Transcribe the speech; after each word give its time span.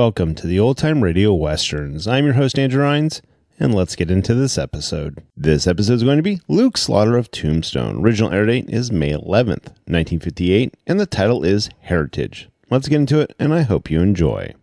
Welcome 0.00 0.34
to 0.36 0.46
the 0.46 0.58
Old 0.58 0.78
Time 0.78 1.04
Radio 1.04 1.34
Westerns. 1.34 2.08
I'm 2.08 2.24
your 2.24 2.32
host, 2.32 2.58
Andrew 2.58 2.82
Rhynes, 2.82 3.20
and 3.58 3.74
let's 3.74 3.94
get 3.94 4.10
into 4.10 4.32
this 4.32 4.56
episode. 4.56 5.22
This 5.36 5.66
episode 5.66 5.92
is 5.92 6.02
going 6.02 6.16
to 6.16 6.22
be 6.22 6.40
Luke 6.48 6.78
Slaughter 6.78 7.18
of 7.18 7.30
Tombstone. 7.30 8.00
Original 8.00 8.32
air 8.32 8.46
date 8.46 8.70
is 8.70 8.90
May 8.90 9.10
11th, 9.10 9.68
1958, 9.84 10.74
and 10.86 10.98
the 10.98 11.04
title 11.04 11.44
is 11.44 11.68
Heritage. 11.80 12.48
Let's 12.70 12.88
get 12.88 12.96
into 12.96 13.20
it, 13.20 13.36
and 13.38 13.52
I 13.52 13.60
hope 13.60 13.90
you 13.90 14.00
enjoy. 14.00 14.54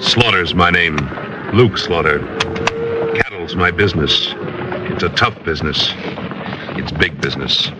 Slaughter's 0.00 0.52
my 0.52 0.72
name. 0.72 1.27
Luke 1.54 1.78
Slaughter. 1.78 2.18
Cattle's 3.14 3.56
my 3.56 3.70
business. 3.70 4.34
It's 4.92 5.02
a 5.02 5.08
tough 5.08 5.42
business. 5.44 5.92
It's 6.76 6.92
big 6.92 7.20
business. 7.22 7.70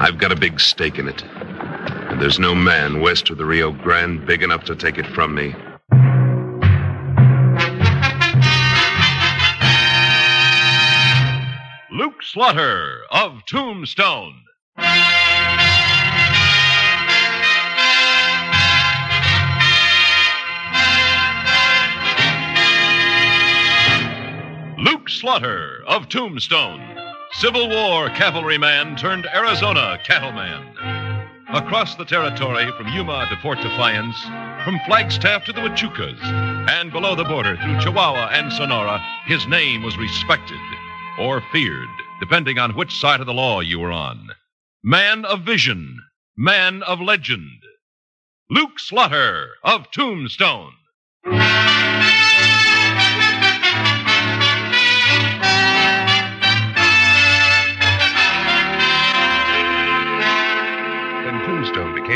I've 0.00 0.16
got 0.16 0.32
a 0.32 0.36
big 0.36 0.58
stake 0.58 0.98
in 0.98 1.06
it. 1.06 1.22
And 1.22 2.20
there's 2.20 2.38
no 2.38 2.54
man 2.54 3.00
west 3.00 3.28
of 3.28 3.36
the 3.36 3.44
Rio 3.44 3.72
Grande 3.72 4.26
big 4.26 4.42
enough 4.42 4.64
to 4.64 4.74
take 4.74 4.96
it 4.96 5.06
from 5.06 5.34
me. 5.34 5.54
Luke 11.92 12.22
Slaughter 12.22 13.02
of 13.10 13.44
Tombstone. 13.46 14.40
Slaughter 25.18 25.82
of 25.88 26.08
Tombstone, 26.08 26.96
Civil 27.32 27.68
War 27.68 28.08
cavalryman 28.10 28.94
turned 28.94 29.26
Arizona 29.34 29.98
cattleman. 30.06 30.64
Across 31.48 31.96
the 31.96 32.04
territory 32.04 32.70
from 32.76 32.86
Yuma 32.92 33.26
to 33.28 33.36
Fort 33.42 33.60
Defiance, 33.60 34.16
from 34.64 34.78
Flagstaff 34.86 35.44
to 35.46 35.52
the 35.52 35.60
Huachucas, 35.60 36.22
and 36.70 36.92
below 36.92 37.16
the 37.16 37.24
border 37.24 37.56
through 37.56 37.80
Chihuahua 37.80 38.28
and 38.30 38.52
Sonora, 38.52 39.04
his 39.26 39.44
name 39.48 39.82
was 39.82 39.98
respected 39.98 40.60
or 41.18 41.42
feared, 41.50 41.88
depending 42.20 42.60
on 42.60 42.76
which 42.76 42.94
side 42.94 43.18
of 43.18 43.26
the 43.26 43.34
law 43.34 43.58
you 43.58 43.80
were 43.80 43.90
on. 43.90 44.28
Man 44.84 45.24
of 45.24 45.40
vision, 45.40 45.98
man 46.36 46.84
of 46.84 47.00
legend. 47.00 47.64
Luke 48.50 48.78
Slaughter 48.78 49.48
of 49.64 49.90
Tombstone. 49.90 50.74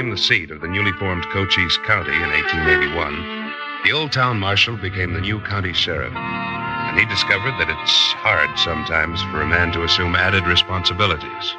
Became 0.03 0.11
the 0.11 0.21
seat 0.21 0.51
of 0.51 0.61
the 0.61 0.67
newly 0.67 0.91
formed 0.99 1.25
Cochise 1.29 1.77
County 1.87 2.13
in 2.13 2.31
1881, 2.31 3.55
the 3.85 3.93
old 3.93 4.11
town 4.11 4.37
marshal 4.37 4.77
became 4.77 5.13
the 5.13 5.21
new 5.21 5.41
county 5.43 5.73
sheriff. 5.73 6.13
And 6.13 6.99
he 6.99 7.07
discovered 7.07 7.53
that 7.61 7.71
it's 7.71 8.13
hard 8.15 8.59
sometimes 8.59 9.23
for 9.31 9.43
a 9.43 9.47
man 9.47 9.71
to 9.73 9.85
assume 9.85 10.17
added 10.17 10.45
responsibilities. 10.45 11.55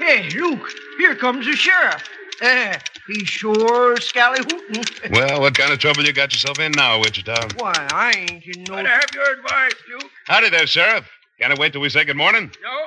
Hey, 0.00 0.28
Luke, 0.30 0.72
here 0.98 1.14
comes 1.14 1.46
the 1.46 1.52
sheriff. 1.52 2.02
Uh, 2.42 2.76
he's 3.06 3.28
sure 3.28 3.96
scally-hootin'. 3.98 5.12
Well, 5.12 5.40
what 5.40 5.56
kind 5.56 5.72
of 5.72 5.78
trouble 5.78 6.04
you 6.04 6.12
got 6.12 6.32
yourself 6.32 6.58
in 6.58 6.72
now, 6.72 6.98
Wichita? 6.98 7.46
Why, 7.58 7.74
I 7.92 8.12
ain't 8.16 8.44
in 8.44 8.64
no... 8.64 8.74
have 8.74 9.10
your 9.14 9.34
advice, 9.34 9.74
Luke. 9.88 10.10
Howdy 10.26 10.50
there, 10.50 10.66
Sheriff. 10.66 11.08
Can 11.40 11.52
I 11.52 11.54
wait 11.54 11.72
till 11.72 11.80
we 11.80 11.90
say 11.90 12.04
good 12.04 12.16
morning? 12.16 12.50
No? 12.60 12.86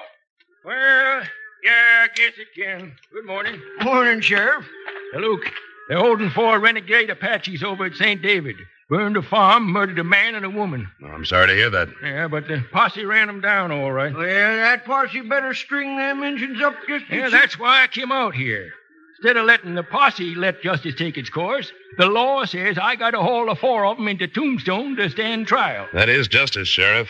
Well, 0.65 1.23
yeah, 1.63 1.71
I 1.71 1.92
guess 2.15 2.33
it 2.37 2.47
can. 2.55 2.93
Good 3.11 3.25
morning. 3.25 3.61
Morning, 3.83 4.21
Sheriff. 4.21 4.65
Now, 5.13 5.19
Luke, 5.19 5.45
they're 5.89 5.99
holding 5.99 6.29
four 6.29 6.59
renegade 6.59 7.09
Apaches 7.09 7.63
over 7.63 7.85
at 7.85 7.95
St. 7.95 8.21
David. 8.21 8.55
Burned 8.89 9.17
a 9.17 9.21
farm, 9.21 9.71
murdered 9.71 9.97
a 9.99 10.03
man 10.03 10.35
and 10.35 10.45
a 10.45 10.49
woman. 10.49 10.87
Oh, 11.03 11.07
I'm 11.07 11.25
sorry 11.25 11.47
to 11.47 11.53
hear 11.53 11.69
that. 11.69 11.89
Yeah, 12.03 12.27
but 12.27 12.47
the 12.47 12.63
posse 12.71 13.05
ran 13.05 13.27
them 13.27 13.41
down 13.41 13.71
all 13.71 13.91
right. 13.91 14.13
Well, 14.13 14.23
that 14.23 14.85
posse 14.85 15.21
better 15.21 15.53
string 15.53 15.97
them 15.97 16.21
engines 16.21 16.61
up 16.61 16.75
just 16.87 17.05
Yeah, 17.09 17.25
as 17.25 17.31
that's 17.31 17.57
why 17.57 17.83
I 17.83 17.87
came 17.87 18.11
out 18.11 18.35
here. 18.35 18.71
Instead 19.17 19.37
of 19.37 19.45
letting 19.45 19.73
the 19.73 19.83
posse 19.83 20.35
let 20.35 20.61
justice 20.61 20.95
take 20.95 21.17
its 21.17 21.29
course, 21.29 21.71
the 21.97 22.05
law 22.07 22.43
says 22.45 22.77
I 22.77 22.95
got 22.95 23.11
to 23.11 23.21
haul 23.21 23.45
the 23.45 23.55
four 23.55 23.85
of 23.85 23.97
them 23.97 24.09
into 24.09 24.27
Tombstone 24.27 24.97
to 24.97 25.09
stand 25.09 25.47
trial. 25.47 25.87
That 25.93 26.09
is 26.09 26.27
justice, 26.27 26.67
Sheriff. 26.67 27.09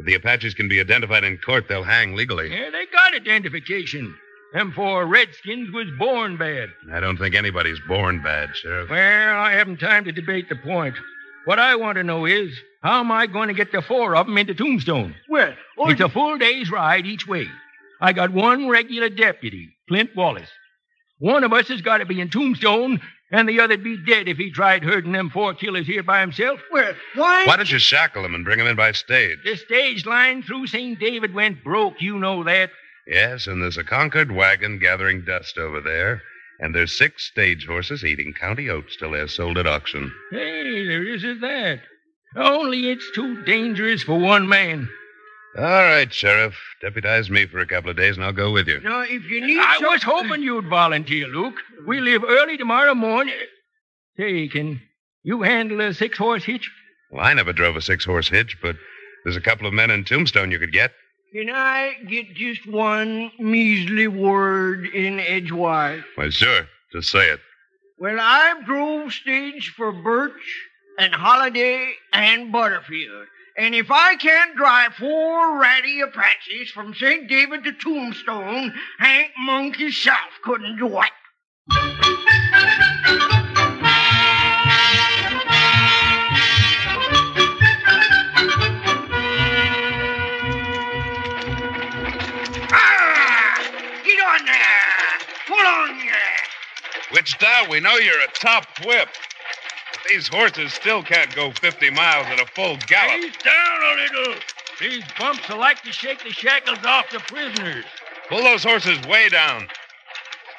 If 0.00 0.06
the 0.06 0.14
Apaches 0.14 0.54
can 0.54 0.66
be 0.66 0.80
identified 0.80 1.24
in 1.24 1.36
court, 1.36 1.66
they'll 1.68 1.84
hang 1.84 2.14
legally. 2.14 2.50
Yeah, 2.50 2.70
they 2.70 2.86
got 2.86 3.14
identification. 3.14 4.16
Them 4.54 4.72
four 4.72 5.06
redskins 5.06 5.70
was 5.72 5.88
born 5.98 6.38
bad. 6.38 6.70
I 6.90 7.00
don't 7.00 7.18
think 7.18 7.34
anybody's 7.34 7.78
born 7.86 8.22
bad, 8.22 8.56
Sheriff. 8.56 8.88
Well, 8.88 9.36
I 9.38 9.52
haven't 9.52 9.76
time 9.76 10.06
to 10.06 10.12
debate 10.12 10.48
the 10.48 10.56
point. 10.56 10.94
What 11.44 11.58
I 11.58 11.76
want 11.76 11.96
to 11.96 12.02
know 12.02 12.24
is, 12.24 12.50
how 12.82 13.00
am 13.00 13.12
I 13.12 13.26
going 13.26 13.48
to 13.48 13.54
get 13.54 13.72
the 13.72 13.82
four 13.82 14.16
of 14.16 14.26
them 14.26 14.38
into 14.38 14.54
Tombstone? 14.54 15.14
Well, 15.28 15.52
oh, 15.78 15.90
It's 15.90 16.00
a 16.00 16.08
full 16.08 16.38
day's 16.38 16.70
ride 16.70 17.04
each 17.04 17.28
way. 17.28 17.46
I 18.00 18.14
got 18.14 18.32
one 18.32 18.70
regular 18.70 19.10
deputy, 19.10 19.68
Clint 19.86 20.16
Wallace. 20.16 20.50
One 21.18 21.44
of 21.44 21.52
us 21.52 21.68
has 21.68 21.82
got 21.82 21.98
to 21.98 22.06
be 22.06 22.22
in 22.22 22.30
Tombstone, 22.30 23.02
and 23.30 23.48
the 23.48 23.60
other'd 23.60 23.84
be 23.84 23.96
dead 23.96 24.28
if 24.28 24.36
he 24.36 24.50
tried 24.50 24.82
herding 24.82 25.12
them 25.12 25.30
four 25.30 25.54
killers 25.54 25.86
here 25.86 26.02
by 26.02 26.20
himself. 26.20 26.60
well, 26.72 26.92
why... 27.14 27.44
Why 27.46 27.56
don't 27.56 27.70
you 27.70 27.78
shackle 27.78 28.22
them 28.22 28.34
and 28.34 28.44
bring 28.44 28.58
them 28.58 28.66
in 28.66 28.76
by 28.76 28.92
stage? 28.92 29.38
The 29.44 29.56
stage 29.56 30.06
line 30.06 30.42
through 30.42 30.66
St. 30.66 30.98
David 30.98 31.34
went 31.34 31.62
broke, 31.62 32.00
you 32.00 32.18
know 32.18 32.42
that. 32.44 32.70
Yes, 33.06 33.46
and 33.46 33.62
there's 33.62 33.78
a 33.78 33.84
Concord 33.84 34.30
wagon 34.32 34.78
gathering 34.78 35.24
dust 35.24 35.58
over 35.58 35.80
there, 35.80 36.22
and 36.58 36.74
there's 36.74 36.96
six 36.96 37.24
stage 37.24 37.66
horses 37.66 38.04
eating 38.04 38.32
county 38.32 38.68
oats 38.68 38.96
till 38.96 39.12
they're 39.12 39.28
sold 39.28 39.58
at 39.58 39.66
auction. 39.66 40.12
Hey, 40.30 40.86
there 40.86 41.06
is 41.06 41.24
is 41.24 41.40
that. 41.40 41.80
Only 42.36 42.90
it's 42.90 43.10
too 43.12 43.42
dangerous 43.42 44.02
for 44.02 44.18
one 44.18 44.48
man. 44.48 44.88
All 45.58 45.64
right, 45.64 46.12
Sheriff. 46.12 46.54
Deputize 46.80 47.28
me 47.28 47.46
for 47.46 47.58
a 47.58 47.66
couple 47.66 47.90
of 47.90 47.96
days, 47.96 48.16
and 48.16 48.24
I'll 48.24 48.32
go 48.32 48.52
with 48.52 48.68
you. 48.68 48.80
Now, 48.80 49.02
if 49.02 49.24
you 49.28 49.44
need 49.44 49.58
I 49.58 49.78
some- 49.78 49.86
was 49.90 50.02
hoping 50.02 50.42
you'd 50.42 50.66
volunteer, 50.68 51.26
Luke. 51.26 51.56
We 51.86 52.00
leave 52.00 52.22
early 52.24 52.56
tomorrow 52.56 52.94
morning. 52.94 53.34
Say, 54.16 54.46
can 54.48 54.80
you 55.24 55.42
handle 55.42 55.80
a 55.80 55.92
six 55.92 56.16
horse 56.18 56.44
hitch? 56.44 56.70
Well, 57.10 57.24
I 57.24 57.34
never 57.34 57.52
drove 57.52 57.76
a 57.76 57.80
six 57.82 58.04
horse 58.04 58.28
hitch, 58.28 58.58
but 58.62 58.76
there's 59.24 59.36
a 59.36 59.40
couple 59.40 59.66
of 59.66 59.72
men 59.74 59.90
in 59.90 60.04
Tombstone 60.04 60.50
you 60.52 60.58
could 60.60 60.72
get. 60.72 60.92
Can 61.32 61.50
I 61.50 61.94
get 62.08 62.34
just 62.34 62.66
one 62.66 63.32
measly 63.38 64.06
word 64.08 64.86
in 64.86 65.18
edgewise? 65.20 66.02
Well, 66.16 66.30
sure. 66.30 66.68
Just 66.92 67.10
say 67.10 67.28
it. 67.30 67.40
Well, 67.98 68.18
I've 68.20 68.64
drove 68.66 69.12
stage 69.12 69.72
for 69.76 69.92
Birch 69.92 70.40
and 70.98 71.12
Holladay 71.12 71.92
and 72.12 72.50
Butterfield. 72.52 73.26
And 73.60 73.74
if 73.74 73.90
I 73.90 74.16
can't 74.16 74.56
drive 74.56 74.94
four 74.94 75.60
ratty 75.60 76.00
Apaches 76.00 76.70
from 76.70 76.94
St. 76.94 77.28
David 77.28 77.62
to 77.64 77.72
Tombstone, 77.72 78.72
Hank 78.98 79.32
Monk 79.38 79.76
himself 79.76 80.16
couldn't 80.42 80.78
do 80.78 80.86
it. 80.86 81.10
Ah! 92.72 93.70
There! 94.46 94.70
Wichita, 97.12 97.68
we 97.68 97.80
know 97.80 97.96
you're 97.96 98.22
a 98.22 98.32
top 98.32 98.64
whip. 98.86 99.08
These 100.08 100.28
horses 100.28 100.72
still 100.72 101.02
can't 101.02 101.34
go 101.34 101.50
50 101.52 101.90
miles 101.90 102.26
at 102.26 102.40
a 102.40 102.46
full 102.46 102.76
gallop. 102.86 103.24
Ease 103.24 103.36
down 103.44 103.82
a 103.82 104.18
little. 104.18 104.34
These 104.80 105.04
bumps 105.18 105.48
are 105.50 105.58
like 105.58 105.82
to 105.82 105.92
shake 105.92 106.22
the 106.24 106.30
shackles 106.30 106.78
off 106.84 107.10
the 107.10 107.20
prisoners. 107.20 107.84
Pull 108.28 108.42
those 108.42 108.64
horses 108.64 108.98
way 109.06 109.28
down. 109.28 109.66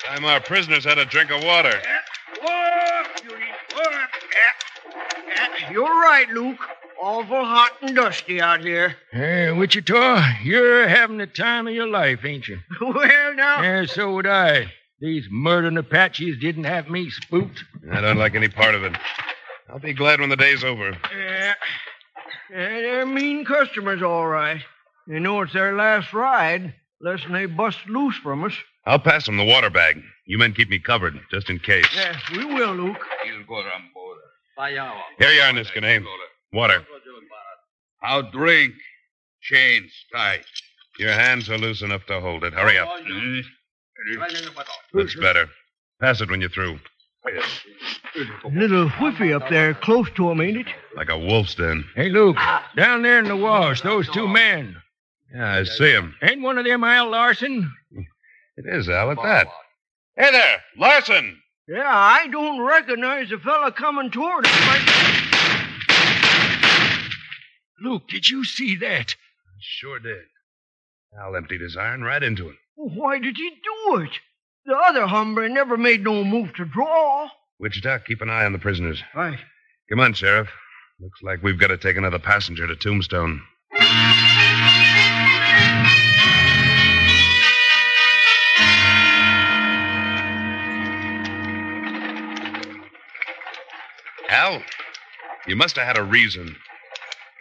Time 0.05 0.25
our 0.25 0.39
prisoners 0.39 0.83
had 0.85 0.97
a 0.97 1.05
drink 1.05 1.31
of 1.31 1.43
water. 1.43 1.73
Whoa, 2.41 3.03
Beauty, 3.21 3.35
whoa. 3.73 3.83
Yeah. 3.91 5.47
Yeah, 5.61 5.71
You're 5.71 5.83
right, 6.01 6.29
Luke. 6.29 6.59
Awful 7.01 7.43
hot 7.43 7.71
and 7.81 7.95
dusty 7.95 8.39
out 8.39 8.61
here. 8.61 8.95
Hey, 9.11 9.51
Wichita, 9.51 10.23
you're 10.43 10.87
having 10.87 11.17
the 11.17 11.25
time 11.25 11.67
of 11.67 11.73
your 11.73 11.87
life, 11.87 12.23
ain't 12.23 12.47
you? 12.47 12.59
Well, 12.81 13.33
now. 13.35 13.61
Yeah, 13.61 13.85
so 13.85 14.13
would 14.15 14.27
I. 14.27 14.71
These 14.99 15.27
murdering 15.31 15.77
Apaches 15.77 16.37
didn't 16.39 16.65
have 16.65 16.87
me 16.89 17.09
spooked. 17.09 17.63
I 17.91 18.01
don't 18.01 18.17
like 18.17 18.35
any 18.35 18.49
part 18.49 18.75
of 18.75 18.83
it. 18.83 18.93
I'll 19.71 19.79
be 19.79 19.93
glad 19.93 20.19
when 20.19 20.29
the 20.29 20.35
day's 20.35 20.63
over. 20.63 20.97
Yeah. 21.15 21.53
Yeah, 22.49 22.69
they're 22.81 23.05
mean 23.05 23.45
customers, 23.45 24.01
all 24.01 24.27
right. 24.27 24.61
They 25.07 25.19
know 25.19 25.41
it's 25.41 25.53
their 25.53 25.75
last 25.75 26.11
ride, 26.13 26.73
lest 26.99 27.23
they 27.31 27.45
bust 27.45 27.77
loose 27.87 28.17
from 28.17 28.43
us. 28.43 28.53
I'll 28.85 28.99
pass 28.99 29.25
them 29.25 29.37
the 29.37 29.45
water 29.45 29.69
bag. 29.69 30.01
You 30.25 30.37
men 30.37 30.53
keep 30.53 30.69
me 30.69 30.79
covered, 30.79 31.17
just 31.31 31.49
in 31.49 31.59
case. 31.59 31.85
Yes, 31.95 32.17
we 32.31 32.43
will, 32.45 32.73
Luke. 32.73 33.05
You'll 33.25 33.45
go 33.45 33.55
on 33.55 33.89
board. 33.93 34.17
Here 35.19 35.31
you 35.31 35.41
are, 35.41 35.53
Niskanen. 35.53 36.05
Water. 36.51 36.85
I'll 38.03 38.29
drink. 38.29 38.73
Chains 39.41 39.91
tight. 40.13 40.45
Your 40.99 41.13
hands 41.13 41.49
are 41.49 41.57
loose 41.57 41.81
enough 41.81 42.05
to 42.07 42.19
hold 42.19 42.43
it. 42.43 42.53
Hurry 42.53 42.77
up. 42.77 42.89
That's 44.93 45.15
better. 45.15 45.47
Pass 45.99 46.21
it 46.21 46.29
when 46.29 46.41
you're 46.41 46.49
through. 46.49 46.77
Little 48.45 48.89
whiffy 48.89 49.33
up 49.33 49.47
there 49.49 49.73
close 49.73 50.09
to 50.15 50.31
him, 50.31 50.41
ain't 50.41 50.57
it? 50.57 50.67
Like 50.95 51.09
a 51.09 51.17
wolf's 51.17 51.55
den. 51.55 51.85
Hey, 51.95 52.09
Luke, 52.09 52.37
down 52.75 53.03
there 53.03 53.19
in 53.19 53.25
the 53.25 53.35
wash, 53.35 53.81
those 53.81 54.09
two 54.09 54.27
men. 54.27 54.75
Yeah, 55.33 55.59
I 55.59 55.63
see 55.63 55.91
him. 55.91 56.15
Ain't 56.21 56.41
one 56.41 56.57
of 56.57 56.65
them 56.65 56.83
Al 56.83 57.09
Larson? 57.09 57.71
It 58.57 58.65
is 58.65 58.89
Al 58.89 59.11
at 59.11 59.17
that. 59.23 59.47
Hey 60.17 60.29
there, 60.31 60.61
Larson! 60.77 61.41
Yeah, 61.67 61.87
I 61.87 62.27
don't 62.27 62.59
recognize 62.59 63.29
the 63.29 63.37
fella 63.37 63.71
coming 63.71 64.11
toward 64.11 64.45
us. 64.45 64.67
Like... 64.67 64.81
Luke, 67.81 68.07
did 68.09 68.29
you 68.29 68.43
see 68.43 68.75
that? 68.77 69.15
I 69.15 69.59
sure 69.59 69.99
did. 69.99 70.25
Al 71.17 71.35
emptied 71.35 71.61
his 71.61 71.77
iron 71.77 72.03
right 72.03 72.21
into 72.21 72.49
him. 72.49 72.57
Why 72.75 73.19
did 73.19 73.37
he 73.37 73.49
do 73.49 74.01
it? 74.01 74.19
The 74.65 74.75
other 74.75 75.07
hombre 75.07 75.49
never 75.49 75.75
made 75.75 76.03
no 76.03 76.23
move 76.23 76.53
to 76.55 76.65
draw. 76.65 77.27
Wichita, 77.59 77.99
keep 78.05 78.21
an 78.21 78.29
eye 78.29 78.45
on 78.45 78.53
the 78.53 78.59
prisoners. 78.59 79.01
Right. 79.15 79.39
Come 79.89 79.99
on, 79.99 80.13
Sheriff. 80.13 80.49
Looks 80.99 81.21
like 81.23 81.41
we've 81.41 81.59
got 81.59 81.67
to 81.67 81.77
take 81.77 81.97
another 81.97 82.19
passenger 82.19 82.67
to 82.67 82.75
Tombstone. 82.75 83.41
Al, 94.29 94.61
you 95.47 95.55
must 95.55 95.75
have 95.75 95.87
had 95.87 95.97
a 95.97 96.03
reason. 96.03 96.55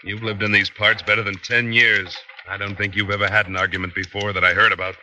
You've 0.04 0.22
lived 0.22 0.42
in 0.42 0.52
these 0.52 0.70
parts 0.70 1.02
better 1.02 1.22
than 1.22 1.36
ten 1.36 1.72
years. 1.72 2.16
I 2.48 2.56
don't 2.56 2.76
think 2.76 2.96
you've 2.96 3.10
ever 3.10 3.28
had 3.28 3.46
an 3.46 3.56
argument 3.56 3.94
before 3.94 4.32
that 4.32 4.44
I 4.44 4.54
heard 4.54 4.72
about. 4.72 4.96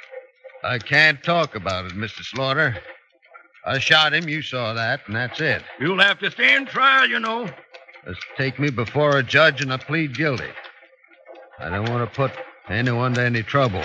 I 0.68 0.80
can't 0.80 1.24
talk 1.24 1.56
about 1.56 1.86
it, 1.86 1.94
Mr. 1.94 2.24
Slaughter. 2.24 2.76
I 3.66 3.80
shot 3.80 4.14
him, 4.14 4.28
you 4.28 4.42
saw 4.42 4.74
that, 4.74 5.00
and 5.08 5.16
that's 5.16 5.40
it. 5.40 5.64
You'll 5.80 6.02
have 6.02 6.20
to 6.20 6.30
stand 6.30 6.68
trial, 6.68 7.08
you 7.08 7.20
know. 7.20 7.50
Just 8.06 8.20
take 8.36 8.60
me 8.60 8.70
before 8.70 9.18
a 9.18 9.24
judge 9.24 9.62
and 9.62 9.72
I 9.72 9.78
plead 9.78 10.18
guilty. 10.18 10.50
I 11.60 11.70
don't 11.70 11.90
want 11.90 12.10
to 12.10 12.16
put 12.16 12.32
anyone 12.68 13.14
to 13.14 13.22
any 13.22 13.44
trouble. 13.44 13.84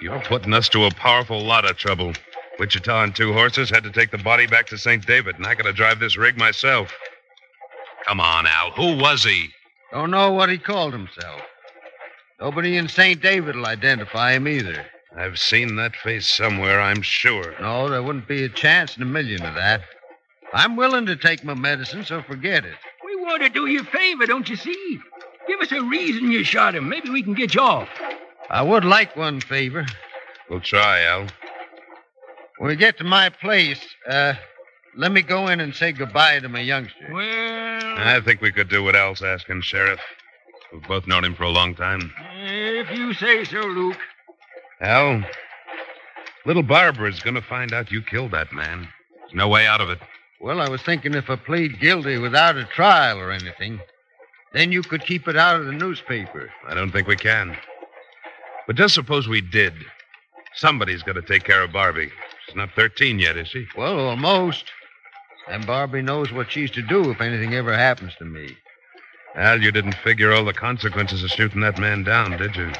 You're 0.00 0.20
putting 0.20 0.54
us 0.54 0.70
to 0.70 0.86
a 0.86 0.90
powerful 0.90 1.38
lot 1.38 1.68
of 1.68 1.76
trouble. 1.76 2.14
Wichita 2.58 3.02
and 3.02 3.14
two 3.14 3.34
horses 3.34 3.68
had 3.68 3.84
to 3.84 3.90
take 3.90 4.10
the 4.10 4.18
body 4.18 4.46
back 4.46 4.66
to 4.68 4.78
St. 4.78 5.06
David, 5.06 5.36
and 5.36 5.46
I 5.46 5.54
got 5.54 5.64
to 5.64 5.72
drive 5.72 6.00
this 6.00 6.16
rig 6.16 6.38
myself. 6.38 6.92
Come 8.06 8.20
on, 8.20 8.46
Al. 8.46 8.70
Who 8.70 8.96
was 8.96 9.22
he? 9.22 9.48
Don't 9.92 10.10
know 10.10 10.32
what 10.32 10.48
he 10.48 10.56
called 10.56 10.94
himself. 10.94 11.42
Nobody 12.40 12.78
in 12.78 12.88
St. 12.88 13.20
David 13.20 13.54
will 13.54 13.66
identify 13.66 14.32
him 14.32 14.48
either. 14.48 14.86
I've 15.16 15.38
seen 15.38 15.76
that 15.76 15.94
face 15.96 16.26
somewhere, 16.26 16.80
I'm 16.80 17.02
sure. 17.02 17.54
No, 17.60 17.88
there 17.88 18.02
wouldn't 18.02 18.28
be 18.28 18.44
a 18.44 18.48
chance 18.48 18.96
in 18.96 19.02
a 19.02 19.06
million 19.06 19.44
of 19.44 19.54
that. 19.54 19.82
I'm 20.54 20.76
willing 20.76 21.06
to 21.06 21.16
take 21.16 21.44
my 21.44 21.54
medicine, 21.54 22.04
so 22.04 22.22
forget 22.22 22.64
it. 22.64 22.74
We 23.04 23.16
want 23.16 23.42
to 23.42 23.48
do 23.48 23.66
you 23.66 23.80
a 23.80 23.84
favor, 23.84 24.26
don't 24.26 24.48
you 24.48 24.56
see? 24.56 24.98
Give 25.46 25.60
us 25.60 25.72
a 25.72 25.82
reason 25.82 26.30
you 26.30 26.44
shot 26.44 26.74
him. 26.74 26.88
Maybe 26.88 27.10
we 27.10 27.22
can 27.22 27.34
get 27.34 27.54
you 27.54 27.60
off. 27.60 27.88
I 28.50 28.62
would 28.62 28.84
like 28.84 29.16
one 29.16 29.40
favor. 29.40 29.84
We'll 30.48 30.60
try, 30.60 31.02
Al. 31.02 31.26
When 32.58 32.68
we 32.68 32.76
get 32.76 32.98
to 32.98 33.04
my 33.04 33.28
place, 33.28 33.80
uh, 34.08 34.34
let 34.96 35.12
me 35.12 35.22
go 35.22 35.48
in 35.48 35.60
and 35.60 35.74
say 35.74 35.92
goodbye 35.92 36.38
to 36.40 36.48
my 36.48 36.60
youngster. 36.60 37.08
Well, 37.10 37.98
I 37.98 38.20
think 38.24 38.40
we 38.40 38.52
could 38.52 38.68
do 38.68 38.84
what 38.84 38.94
Al's 38.94 39.22
asking, 39.22 39.62
Sheriff. 39.62 40.00
We've 40.72 40.86
both 40.86 41.06
known 41.06 41.24
him 41.24 41.34
for 41.34 41.44
a 41.44 41.50
long 41.50 41.74
time. 41.74 42.12
if 42.34 42.90
you 42.90 43.12
say 43.14 43.44
so, 43.44 43.60
Luke. 43.60 43.98
Al, 44.82 45.22
little 46.44 46.64
Barbara's 46.64 47.20
going 47.20 47.36
to 47.36 47.42
find 47.42 47.72
out 47.72 47.92
you 47.92 48.02
killed 48.02 48.32
that 48.32 48.52
man. 48.52 48.88
There's 49.20 49.34
no 49.34 49.46
way 49.46 49.64
out 49.64 49.80
of 49.80 49.88
it. 49.90 50.00
Well, 50.40 50.60
I 50.60 50.68
was 50.68 50.82
thinking 50.82 51.14
if 51.14 51.30
I 51.30 51.36
plead 51.36 51.78
guilty 51.78 52.18
without 52.18 52.56
a 52.56 52.64
trial 52.64 53.18
or 53.18 53.30
anything, 53.30 53.80
then 54.52 54.72
you 54.72 54.82
could 54.82 55.06
keep 55.06 55.28
it 55.28 55.36
out 55.36 55.60
of 55.60 55.66
the 55.66 55.72
newspaper. 55.72 56.50
I 56.66 56.74
don't 56.74 56.90
think 56.90 57.06
we 57.06 57.14
can. 57.14 57.56
But 58.66 58.74
just 58.74 58.94
suppose 58.94 59.28
we 59.28 59.40
did. 59.40 59.72
Somebody's 60.54 61.04
got 61.04 61.14
to 61.14 61.22
take 61.22 61.44
care 61.44 61.62
of 61.62 61.72
Barbie. 61.72 62.10
She's 62.44 62.56
not 62.56 62.74
13 62.74 63.20
yet, 63.20 63.36
is 63.36 63.48
she? 63.48 63.66
Well, 63.76 64.00
almost. 64.00 64.64
And 65.48 65.64
Barbie 65.64 66.02
knows 66.02 66.32
what 66.32 66.50
she's 66.50 66.72
to 66.72 66.82
do 66.82 67.10
if 67.10 67.20
anything 67.20 67.54
ever 67.54 67.76
happens 67.76 68.14
to 68.16 68.24
me. 68.24 68.56
Al, 69.36 69.62
you 69.62 69.70
didn't 69.70 69.94
figure 69.94 70.32
all 70.32 70.44
the 70.44 70.52
consequences 70.52 71.22
of 71.22 71.30
shooting 71.30 71.60
that 71.60 71.78
man 71.78 72.02
down, 72.02 72.36
did 72.36 72.56
you? 72.56 72.70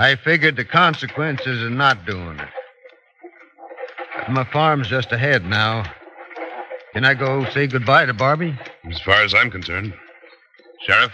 I 0.00 0.16
figured 0.16 0.56
the 0.56 0.64
consequences 0.64 1.62
of 1.62 1.72
not 1.72 2.06
doing 2.06 2.38
it. 2.38 2.48
But 4.16 4.30
my 4.30 4.44
farm's 4.44 4.88
just 4.88 5.12
ahead 5.12 5.44
now. 5.44 5.84
Can 6.94 7.04
I 7.04 7.12
go 7.12 7.44
say 7.50 7.66
goodbye 7.66 8.06
to 8.06 8.14
Barbie? 8.14 8.58
As 8.90 8.98
far 9.02 9.22
as 9.22 9.34
I'm 9.34 9.50
concerned. 9.50 9.92
Sheriff? 10.86 11.12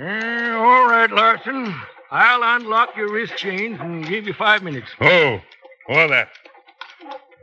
Eh, 0.00 0.50
all 0.50 0.88
right, 0.88 1.08
Larson. 1.12 1.72
I'll 2.10 2.56
unlock 2.56 2.96
your 2.96 3.08
wrist 3.08 3.36
chains 3.36 3.78
and 3.80 4.04
give 4.04 4.26
you 4.26 4.32
five 4.32 4.64
minutes. 4.64 4.88
Oh, 5.00 5.40
all 5.88 6.08
that. 6.08 6.30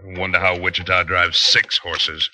I 0.06 0.20
wonder 0.20 0.40
how 0.40 0.60
Wichita 0.60 1.04
drives 1.04 1.38
six 1.38 1.78
horses. 1.78 2.30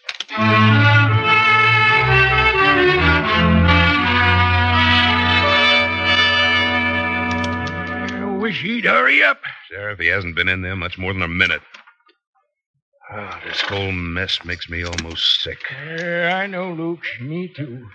Wish 8.52 8.62
he'd 8.64 8.86
hurry 8.86 9.24
up. 9.24 9.40
Sheriff, 9.70 10.00
he 10.00 10.08
hasn't 10.08 10.36
been 10.36 10.50
in 10.50 10.62
there 10.62 10.76
much 10.76 10.98
more 10.98 11.14
than 11.14 11.22
a 11.22 11.28
minute. 11.28 11.62
Oh, 13.14 13.40
this 13.46 13.62
whole 13.62 13.94
mess 13.94 14.44
makes 14.44 14.70
me 14.70 14.84
almost 14.84 15.42
sick. 15.42 15.60
I 15.72 16.48
know, 16.48 16.74
Luke. 16.74 17.04
Me 17.22 17.48
too. 17.48 17.88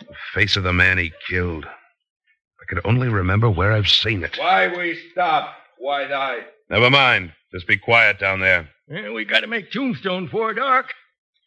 The 0.00 0.14
face 0.34 0.56
of 0.56 0.64
the 0.64 0.72
man 0.72 0.98
he 0.98 1.12
killed. 1.28 1.64
I 1.64 2.64
could 2.68 2.84
only 2.84 3.08
remember 3.08 3.48
where 3.48 3.72
I've 3.72 3.88
seen 3.88 4.24
it. 4.24 4.36
Why 4.36 4.66
we 4.66 4.98
stop? 5.12 5.54
Why 5.78 6.08
die? 6.08 6.40
Never 6.68 6.90
mind. 6.90 7.32
Just 7.52 7.68
be 7.68 7.78
quiet 7.78 8.18
down 8.18 8.40
there. 8.40 8.68
We 8.88 9.24
got 9.24 9.40
to 9.40 9.46
make 9.46 9.70
Tombstone 9.70 10.24
before 10.24 10.54
dark. 10.54 10.92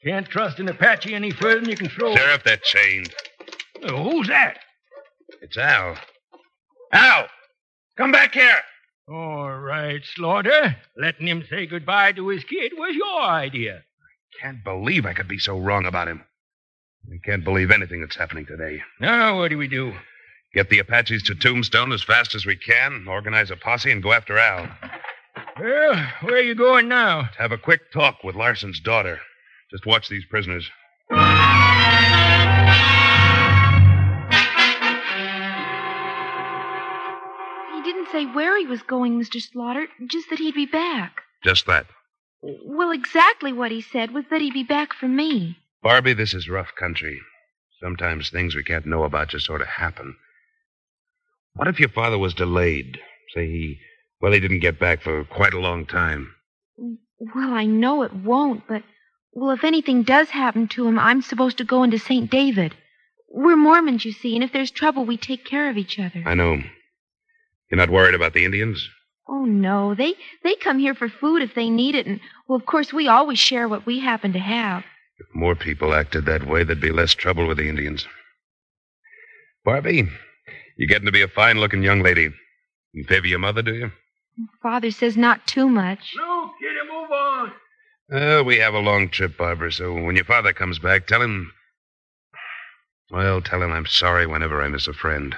Can't 0.05 0.27
trust 0.27 0.59
an 0.59 0.69
Apache 0.69 1.13
any 1.13 1.31
further 1.31 1.59
than 1.59 1.69
you 1.69 1.77
can 1.77 1.89
throw. 1.89 2.15
Sheriff, 2.15 2.43
they're 2.45 2.57
chained. 2.57 3.13
Oh, 3.83 4.03
who's 4.03 4.27
that? 4.29 4.59
It's 5.41 5.57
Al. 5.57 5.97
Al! 6.93 7.27
Come 7.97 8.11
back 8.11 8.33
here! 8.33 8.59
All 9.07 9.51
right, 9.51 10.01
Slaughter. 10.15 10.75
Letting 10.97 11.27
him 11.27 11.45
say 11.49 11.65
goodbye 11.67 12.13
to 12.13 12.29
his 12.29 12.43
kid 12.45 12.71
was 12.75 12.95
your 12.95 13.21
idea. 13.21 13.83
I 13.83 14.41
can't 14.41 14.63
believe 14.63 15.05
I 15.05 15.13
could 15.13 15.27
be 15.27 15.37
so 15.37 15.59
wrong 15.59 15.85
about 15.85 16.07
him. 16.07 16.23
I 17.11 17.17
can't 17.23 17.43
believe 17.43 17.69
anything 17.69 18.01
that's 18.01 18.15
happening 18.15 18.45
today. 18.45 18.81
Now, 18.99 19.37
what 19.37 19.49
do 19.49 19.57
we 19.57 19.67
do? 19.67 19.93
Get 20.53 20.69
the 20.69 20.79
Apaches 20.79 21.23
to 21.23 21.35
Tombstone 21.35 21.91
as 21.91 22.03
fast 22.03 22.33
as 22.33 22.45
we 22.45 22.55
can, 22.55 23.05
organize 23.07 23.51
a 23.51 23.57
posse, 23.57 23.91
and 23.91 24.01
go 24.01 24.13
after 24.13 24.37
Al. 24.37 24.69
Well, 25.59 26.07
where 26.21 26.35
are 26.35 26.41
you 26.41 26.55
going 26.55 26.87
now? 26.87 27.29
Have 27.37 27.51
a 27.51 27.57
quick 27.57 27.91
talk 27.91 28.23
with 28.23 28.35
Larson's 28.35 28.79
daughter. 28.79 29.19
Just 29.71 29.85
watch 29.85 30.09
these 30.09 30.25
prisoners. 30.25 30.69
Say 38.13 38.25
where 38.25 38.57
he 38.57 38.65
was 38.65 38.81
going, 38.83 39.19
Mr. 39.19 39.41
Slaughter, 39.41 39.87
just 40.07 40.29
that 40.29 40.39
he'd 40.39 40.55
be 40.55 40.65
back. 40.65 41.21
Just 41.43 41.65
that. 41.65 41.87
Well, 42.41 42.91
exactly 42.91 43.51
what 43.51 43.71
he 43.71 43.81
said 43.81 44.11
was 44.11 44.25
that 44.29 44.41
he'd 44.41 44.53
be 44.53 44.63
back 44.63 44.93
for 44.93 45.07
me. 45.07 45.57
Barbie, 45.81 46.13
this 46.13 46.33
is 46.33 46.47
rough 46.47 46.75
country. 46.79 47.19
Sometimes 47.81 48.29
things 48.29 48.55
we 48.55 48.63
can't 48.63 48.85
know 48.85 49.03
about 49.03 49.29
just 49.29 49.45
sort 49.45 49.61
of 49.61 49.67
happen. 49.67 50.15
What 51.55 51.67
if 51.67 51.79
your 51.79 51.89
father 51.89 52.17
was 52.17 52.33
delayed? 52.33 52.97
Say 53.35 53.47
he, 53.47 53.79
well, 54.21 54.31
he 54.31 54.39
didn't 54.39 54.59
get 54.59 54.79
back 54.79 55.01
for 55.01 55.25
quite 55.25 55.53
a 55.53 55.59
long 55.59 55.85
time. 55.85 56.33
Well, 56.77 57.53
I 57.53 57.65
know 57.65 58.03
it 58.03 58.13
won't, 58.13 58.67
but, 58.67 58.83
well, 59.33 59.51
if 59.51 59.63
anything 59.63 60.03
does 60.03 60.29
happen 60.29 60.67
to 60.69 60.87
him, 60.87 60.99
I'm 60.99 61.21
supposed 61.21 61.57
to 61.57 61.63
go 61.63 61.83
into 61.83 61.99
St. 61.99 62.29
David. 62.29 62.75
We're 63.29 63.55
Mormons, 63.55 64.05
you 64.05 64.11
see, 64.11 64.35
and 64.35 64.43
if 64.43 64.53
there's 64.53 64.71
trouble, 64.71 65.05
we 65.05 65.17
take 65.17 65.45
care 65.45 65.69
of 65.69 65.77
each 65.77 65.99
other. 65.99 66.23
I 66.25 66.33
know. 66.35 66.61
You're 67.73 67.79
not 67.79 67.89
worried 67.89 68.13
about 68.13 68.33
the 68.33 68.45
Indians? 68.45 68.87
Oh, 69.27 69.45
no. 69.45 69.95
They, 69.95 70.13
they 70.43 70.53
come 70.53 70.77
here 70.77 70.93
for 70.93 71.09
food 71.09 71.41
if 71.41 71.55
they 71.55 71.71
need 71.71 71.95
it, 71.95 72.05
and, 72.05 72.19
well, 72.47 72.55
of 72.55 72.67
course, 72.67 72.93
we 72.93 73.07
always 73.07 73.39
share 73.39 73.67
what 73.67 73.87
we 73.87 73.99
happen 73.99 74.31
to 74.33 74.39
have. 74.39 74.83
If 75.17 75.25
more 75.33 75.55
people 75.55 75.95
acted 75.95 76.27
that 76.27 76.45
way, 76.45 76.63
there'd 76.63 76.79
be 76.79 76.91
less 76.91 77.15
trouble 77.15 77.47
with 77.47 77.57
the 77.57 77.67
Indians. 77.67 78.05
Barbie, 79.65 80.07
you're 80.77 80.87
getting 80.87 81.07
to 81.07 81.11
be 81.11 81.23
a 81.23 81.27
fine 81.27 81.59
looking 81.59 81.81
young 81.81 82.03
lady. 82.03 82.29
You 82.91 83.05
favor 83.05 83.25
your 83.25 83.39
mother, 83.39 83.63
do 83.63 83.73
you? 83.73 83.91
Father 84.61 84.91
says 84.91 85.17
not 85.17 85.47
too 85.47 85.67
much. 85.67 86.13
No, 86.15 86.51
get 86.61 86.79
him 86.79 86.95
move 86.95 87.11
on. 87.11 88.39
Uh, 88.39 88.43
we 88.43 88.57
have 88.59 88.75
a 88.75 88.79
long 88.79 89.09
trip, 89.09 89.35
Barbara, 89.35 89.71
so 89.71 89.95
when 89.95 90.15
your 90.15 90.25
father 90.25 90.53
comes 90.53 90.77
back, 90.77 91.07
tell 91.07 91.23
him. 91.23 91.51
Well, 93.09 93.41
tell 93.41 93.63
him 93.63 93.71
I'm 93.71 93.87
sorry 93.87 94.27
whenever 94.27 94.61
I 94.61 94.67
miss 94.67 94.87
a 94.87 94.93
friend. 94.93 95.35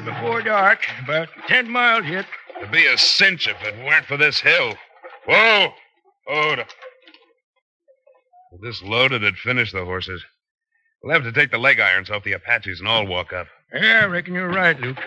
Make 0.00 0.08
it 0.08 0.14
before 0.14 0.42
dark. 0.42 0.80
About 1.04 1.28
ten 1.48 1.70
miles 1.70 2.06
yet. 2.06 2.26
It'd 2.58 2.70
be 2.70 2.86
a 2.86 2.96
cinch 2.96 3.48
if 3.48 3.56
it 3.62 3.76
weren't 3.84 4.06
for 4.06 4.16
this 4.16 4.40
hill. 4.40 4.74
Whoa! 5.28 5.68
Hold 6.26 6.58
up. 6.60 6.68
If 8.52 8.60
this 8.62 8.82
loaded, 8.82 9.22
it'd 9.22 9.36
finish 9.38 9.72
the 9.72 9.84
horses. 9.84 10.24
We'll 11.02 11.14
have 11.14 11.24
to 11.24 11.32
take 11.32 11.50
the 11.50 11.58
leg 11.58 11.78
irons 11.80 12.10
off 12.10 12.24
the 12.24 12.32
Apaches 12.32 12.80
and 12.80 12.88
all 12.88 13.06
walk 13.06 13.32
up. 13.32 13.46
Yeah, 13.74 14.02
I 14.02 14.06
reckon 14.06 14.34
you're 14.34 14.48
right, 14.48 14.78
Luke. 14.80 14.98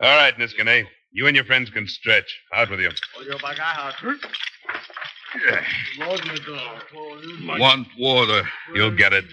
All 0.00 0.16
right, 0.16 0.36
Niskane. 0.36 0.84
You 1.12 1.26
and 1.26 1.36
your 1.36 1.44
friends 1.44 1.70
can 1.70 1.86
stretch. 1.86 2.40
Out 2.54 2.70
with 2.70 2.80
you. 2.80 2.90
Want 7.58 7.88
water. 7.98 8.42
You'll 8.74 8.90
get 8.90 9.12
it. 9.12 9.24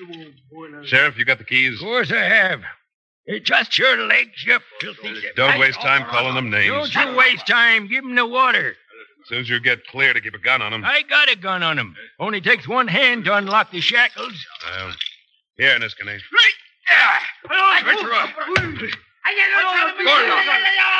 Sheriff, 0.85 1.17
you 1.17 1.25
got 1.25 1.37
the 1.37 1.43
keys? 1.43 1.73
Of 1.75 1.79
course 1.79 2.11
I 2.11 2.23
have. 2.23 2.61
Hey, 3.25 3.39
just 3.39 3.77
your 3.77 3.97
legs, 4.07 4.43
you 4.45 4.59
filthy. 4.79 5.13
Don't 5.35 5.59
waste 5.59 5.81
time 5.81 6.05
calling 6.05 6.35
them 6.35 6.49
names. 6.49 6.91
Don't 6.91 7.11
you 7.11 7.15
waste 7.15 7.45
time. 7.45 7.87
Give 7.87 8.03
'em 8.03 8.15
the 8.15 8.25
water. 8.25 8.75
As 9.21 9.27
soon 9.27 9.39
as 9.39 9.49
you 9.49 9.59
get 9.59 9.85
clear 9.87 10.13
to 10.13 10.21
keep 10.21 10.33
a 10.33 10.39
gun 10.39 10.61
on 10.61 10.71
them. 10.71 10.83
I 10.83 11.03
got 11.03 11.29
a 11.29 11.35
gun 11.35 11.61
on 11.61 11.77
'em. 11.77 11.95
Only 12.19 12.41
takes 12.41 12.67
one 12.67 12.87
hand 12.87 13.25
to 13.25 13.35
unlock 13.35 13.71
the 13.71 13.81
shackles. 13.81 14.33
Well, 14.65 14.93
here, 15.57 15.77
Niskane. 15.77 16.21
Gorlock. 17.45 18.33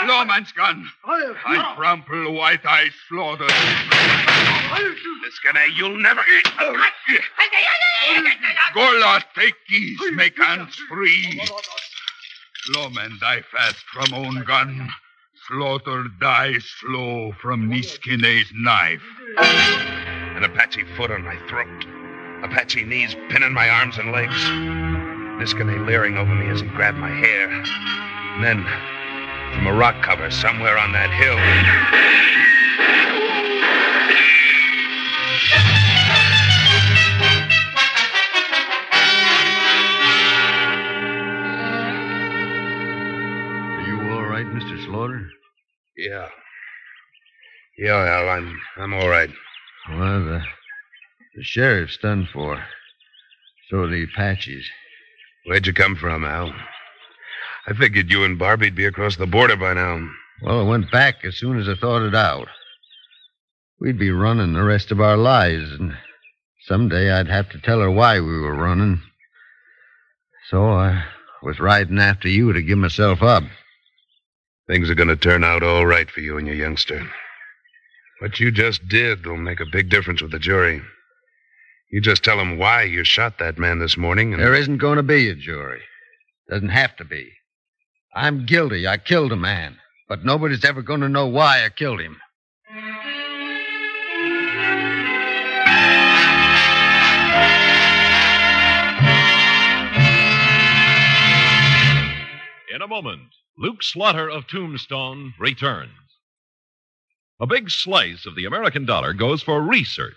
Lawman's 0.08 0.52
gun. 0.52 0.88
I 1.06 1.74
trample 1.76 2.34
white 2.34 2.66
eye 2.66 2.90
slaughter. 3.08 3.48
Niskane, 4.70 5.76
you'll 5.76 5.98
never. 5.98 6.22
Oh, 6.60 6.88
Gorlock, 8.76 9.24
take 9.36 9.56
keys. 9.68 10.00
Make 10.14 10.38
hands 10.38 10.76
free. 10.90 11.42
Oh, 11.52 11.62
Lawman 12.76 13.18
die 13.20 13.42
fast 13.52 13.84
from 13.92 14.14
own 14.14 14.44
gun. 14.44 14.90
Slaughter 15.48 16.06
die 16.20 16.60
slow 16.60 17.34
from 17.42 17.70
Niskine's 17.70 18.52
knife. 18.54 19.02
An 19.38 20.44
Apache 20.44 20.84
foot 20.96 21.12
on 21.12 21.24
my 21.24 21.38
throat. 21.48 21.86
Apache 22.44 22.84
knees 22.84 23.16
pinning 23.30 23.54
my 23.54 23.70
arms 23.70 23.98
and 23.98 24.12
legs. 24.12 24.36
Niskane 25.40 25.86
leering 25.88 26.18
over 26.18 26.34
me 26.36 26.48
as 26.50 26.62
he 26.62 26.68
grabbed 26.68 26.98
my 26.98 27.10
hair. 27.10 27.50
And 27.50 28.44
then, 28.44 28.64
from 29.56 29.68
a 29.68 29.74
rock 29.74 30.04
cover 30.04 30.30
somewhere 30.30 30.78
on 30.78 30.92
that 30.92 31.10
hill. 31.10 31.40
Are 43.72 43.82
you 43.88 44.12
all 44.12 44.24
right, 44.26 44.46
Mr. 44.46 44.86
Slaughter? 44.86 45.30
Yeah. 45.98 46.28
Yeah, 47.78 47.96
Al, 48.06 48.30
I'm 48.30 48.60
I'm 48.78 48.94
all 48.94 49.08
right. 49.08 49.30
Well, 49.90 50.26
the, 50.26 50.42
the 51.36 51.44
sheriff's 51.44 51.98
done 51.98 52.28
for. 52.34 52.62
So 53.70 53.84
are 53.84 53.88
the 53.88 54.04
Apaches. 54.04 54.66
Where'd 55.46 55.68
you 55.68 55.74
come 55.74 55.96
from, 55.96 56.26
Al? 56.26 56.54
I 57.68 57.74
figured 57.74 58.12
you 58.12 58.24
and 58.26 58.38
Barbie'd 58.38 58.76
be 58.76 58.86
across 58.86 59.16
the 59.16 59.28
border 59.28 59.56
by 59.56 59.74
now. 59.74 60.10
Well, 60.42 60.60
I 60.60 60.64
went 60.64 60.92
back 60.92 61.24
as 61.24 61.38
soon 61.38 61.60
as 61.60 61.70
I 61.70 61.76
thought 61.76 62.06
it 62.06 62.16
out. 62.16 62.48
We'd 63.80 63.98
be 63.98 64.12
running 64.12 64.54
the 64.54 64.64
rest 64.64 64.92
of 64.92 65.00
our 65.00 65.16
lives, 65.16 65.72
and 65.80 65.94
someday 66.68 67.12
I'd 67.12 67.30
have 67.30 67.50
to 67.52 67.62
tell 67.62 67.80
her 67.80 67.90
why 67.90 68.20
we 68.20 68.40
were 68.40 68.56
running. 68.56 69.02
So 70.50 70.66
I 70.66 71.06
was 71.42 71.60
riding 71.62 72.00
after 72.00 72.28
you 72.28 72.52
to 72.52 72.62
give 72.62 72.78
myself 72.78 73.24
up. 73.24 73.44
Things 74.68 74.90
are 74.90 74.96
going 74.96 75.08
to 75.08 75.16
turn 75.16 75.46
out 75.46 75.64
all 75.64 75.86
right 75.86 76.10
for 76.12 76.20
you 76.20 76.38
and 76.38 76.46
your 76.46 76.58
youngster. 76.58 77.08
What 78.20 78.40
you 78.40 78.52
just 78.52 78.86
did 78.90 79.26
will 79.26 79.38
make 79.38 79.62
a 79.62 79.66
big 79.72 79.90
difference 79.90 80.22
with 80.22 80.32
the 80.32 80.40
jury. 80.40 80.82
You 81.90 82.02
just 82.02 82.24
tell 82.24 82.38
them 82.38 82.58
why 82.58 82.84
you 82.84 83.06
shot 83.06 83.40
that 83.40 83.58
man 83.58 83.80
this 83.80 83.98
morning, 83.98 84.34
and 84.34 84.44
There 84.44 84.54
isn't 84.54 84.78
going 84.78 84.98
to 84.98 85.04
be 85.04 85.30
a 85.30 85.36
jury. 85.36 85.82
Doesn't 86.50 86.70
have 86.70 86.98
to 86.98 87.06
be. 87.06 87.32
I'm 88.14 88.46
guilty. 88.46 88.88
I 88.88 88.98
killed 88.98 89.32
a 89.32 89.38
man. 89.38 89.78
But 90.10 90.26
nobody's 90.26 90.66
ever 90.66 90.82
going 90.82 91.02
to 91.02 91.10
know 91.10 91.28
why 91.28 91.64
I 91.64 91.70
killed 91.70 92.02
him. 92.02 92.18
Moment, 102.90 103.36
Luke 103.56 103.84
Slaughter 103.84 104.28
of 104.28 104.48
Tombstone 104.48 105.36
returns. 105.40 105.92
A 107.40 107.46
big 107.46 107.70
slice 107.70 108.26
of 108.26 108.36
the 108.36 108.46
American 108.46 108.86
dollar 108.86 109.14
goes 109.14 109.44
for 109.44 109.62
research. 109.62 110.16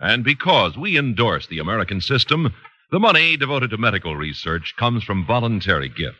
And 0.00 0.24
because 0.24 0.76
we 0.76 0.98
endorse 0.98 1.46
the 1.46 1.60
American 1.60 2.00
system, 2.00 2.52
the 2.90 2.98
money 2.98 3.36
devoted 3.36 3.70
to 3.70 3.78
medical 3.78 4.16
research 4.16 4.74
comes 4.76 5.04
from 5.04 5.24
voluntary 5.24 5.88
gifts. 5.88 6.18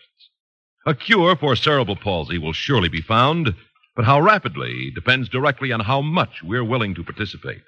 A 0.87 0.95
cure 0.95 1.35
for 1.35 1.57
cerebral 1.57 1.97
palsy 1.97 2.39
will 2.39 2.53
surely 2.53 2.89
be 2.89 3.03
found, 3.03 3.55
but 3.97 4.05
how 4.05 4.21
rapidly 4.21 4.93
depends 4.95 5.29
directly 5.29 5.73
on 5.73 5.81
how 5.81 6.01
much 6.01 6.43
we're 6.45 6.65
willing 6.65 6.95
to 6.95 7.03
participate. 7.03 7.63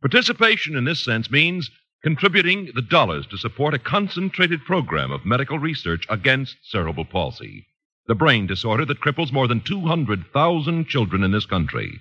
Participation 0.00 0.76
in 0.76 0.84
this 0.84 1.04
sense 1.04 1.28
means 1.28 1.70
contributing 2.02 2.70
the 2.74 2.82
dollars 2.82 3.26
to 3.26 3.36
support 3.36 3.74
a 3.74 3.78
concentrated 3.78 4.64
program 4.64 5.10
of 5.10 5.24
medical 5.24 5.58
research 5.58 6.06
against 6.08 6.56
cerebral 6.62 7.04
palsy, 7.04 7.66
the 8.06 8.14
brain 8.14 8.46
disorder 8.46 8.84
that 8.84 9.00
cripples 9.00 9.32
more 9.32 9.48
than 9.48 9.60
200,000 9.60 10.86
children 10.86 11.22
in 11.24 11.32
this 11.32 11.46
country. 11.46 12.00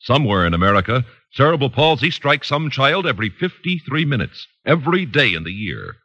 Somewhere 0.00 0.46
in 0.46 0.54
America, 0.54 1.04
cerebral 1.32 1.70
palsy 1.70 2.10
strikes 2.10 2.48
some 2.48 2.70
child 2.70 3.06
every 3.06 3.28
53 3.28 4.04
minutes, 4.04 4.46
every 4.64 5.04
day 5.04 5.34
in 5.34 5.44
the 5.44 5.52
year. 5.52 5.96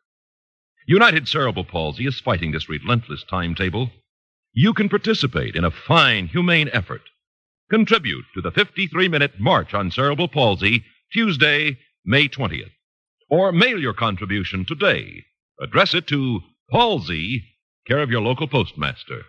United 0.85 1.29
Cerebral 1.29 1.63
Palsy 1.63 2.05
is 2.05 2.19
fighting 2.19 2.51
this 2.51 2.67
relentless 2.67 3.23
timetable. 3.23 3.89
You 4.51 4.73
can 4.73 4.89
participate 4.89 5.55
in 5.55 5.63
a 5.63 5.71
fine, 5.71 6.27
humane 6.27 6.69
effort. 6.73 7.03
Contribute 7.69 8.25
to 8.33 8.41
the 8.41 8.51
53 8.51 9.07
minute 9.07 9.39
March 9.39 9.73
on 9.73 9.91
Cerebral 9.91 10.27
Palsy, 10.27 10.83
Tuesday, 11.13 11.77
May 12.03 12.27
20th. 12.27 12.71
Or 13.33 13.51
mail 13.51 13.79
your 13.79 13.95
contribution 13.95 14.63
today. 14.63 15.23
Address 15.59 15.95
it 15.95 16.05
to 16.09 16.41
Palsy, 16.69 17.43
care 17.87 17.97
of 17.97 18.11
your 18.11 18.21
local 18.21 18.47
postmaster. 18.47 19.23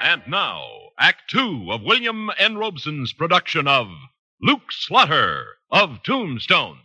And 0.00 0.22
now, 0.28 0.62
Act 1.00 1.22
Two 1.28 1.72
of 1.72 1.82
William 1.82 2.30
N. 2.38 2.58
Robson's 2.58 3.12
production 3.12 3.66
of 3.66 3.88
Luke 4.40 4.70
Slaughter 4.70 5.46
of 5.72 6.04
Tombstone. 6.04 6.78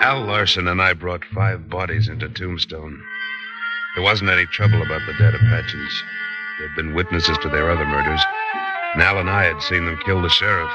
Al 0.00 0.24
Larson 0.24 0.66
and 0.66 0.80
I 0.80 0.94
brought 0.94 1.24
five 1.26 1.68
bodies 1.68 2.08
into 2.08 2.28
Tombstone. 2.30 3.02
There 3.94 4.02
wasn't 4.02 4.30
any 4.30 4.46
trouble 4.46 4.80
about 4.80 5.02
the 5.06 5.12
dead 5.18 5.34
Apaches. 5.34 6.04
They'd 6.58 6.74
been 6.74 6.94
witnesses 6.94 7.36
to 7.42 7.50
their 7.50 7.70
other 7.70 7.84
murders, 7.84 8.22
and 8.94 9.02
Al 9.02 9.18
and 9.18 9.28
I 9.28 9.44
had 9.44 9.60
seen 9.60 9.84
them 9.84 10.00
kill 10.06 10.22
the 10.22 10.30
sheriff. 10.30 10.70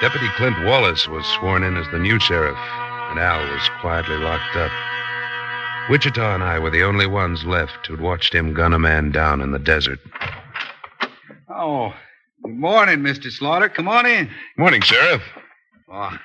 Deputy 0.00 0.28
Clint 0.36 0.64
Wallace 0.64 1.06
was 1.06 1.26
sworn 1.26 1.62
in 1.62 1.76
as 1.76 1.86
the 1.92 1.98
new 1.98 2.18
sheriff, 2.18 2.56
and 3.10 3.18
Al 3.18 3.40
was 3.52 3.68
quietly 3.80 4.16
locked 4.16 4.56
up. 4.56 4.72
Wichita 5.90 6.34
and 6.34 6.42
I 6.42 6.58
were 6.58 6.70
the 6.70 6.84
only 6.84 7.06
ones 7.06 7.44
left 7.44 7.86
who'd 7.86 8.00
watched 8.00 8.34
him 8.34 8.54
gun 8.54 8.72
a 8.72 8.78
man 8.78 9.10
down 9.10 9.42
in 9.42 9.50
the 9.50 9.58
desert. 9.58 9.98
Oh, 11.50 11.92
good 12.42 12.56
morning, 12.56 13.00
Mr. 13.00 13.30
Slaughter. 13.30 13.68
Come 13.68 13.88
on 13.88 14.06
in. 14.06 14.30
Morning, 14.56 14.80
Sheriff. 14.80 15.22
Oh, 15.92 16.16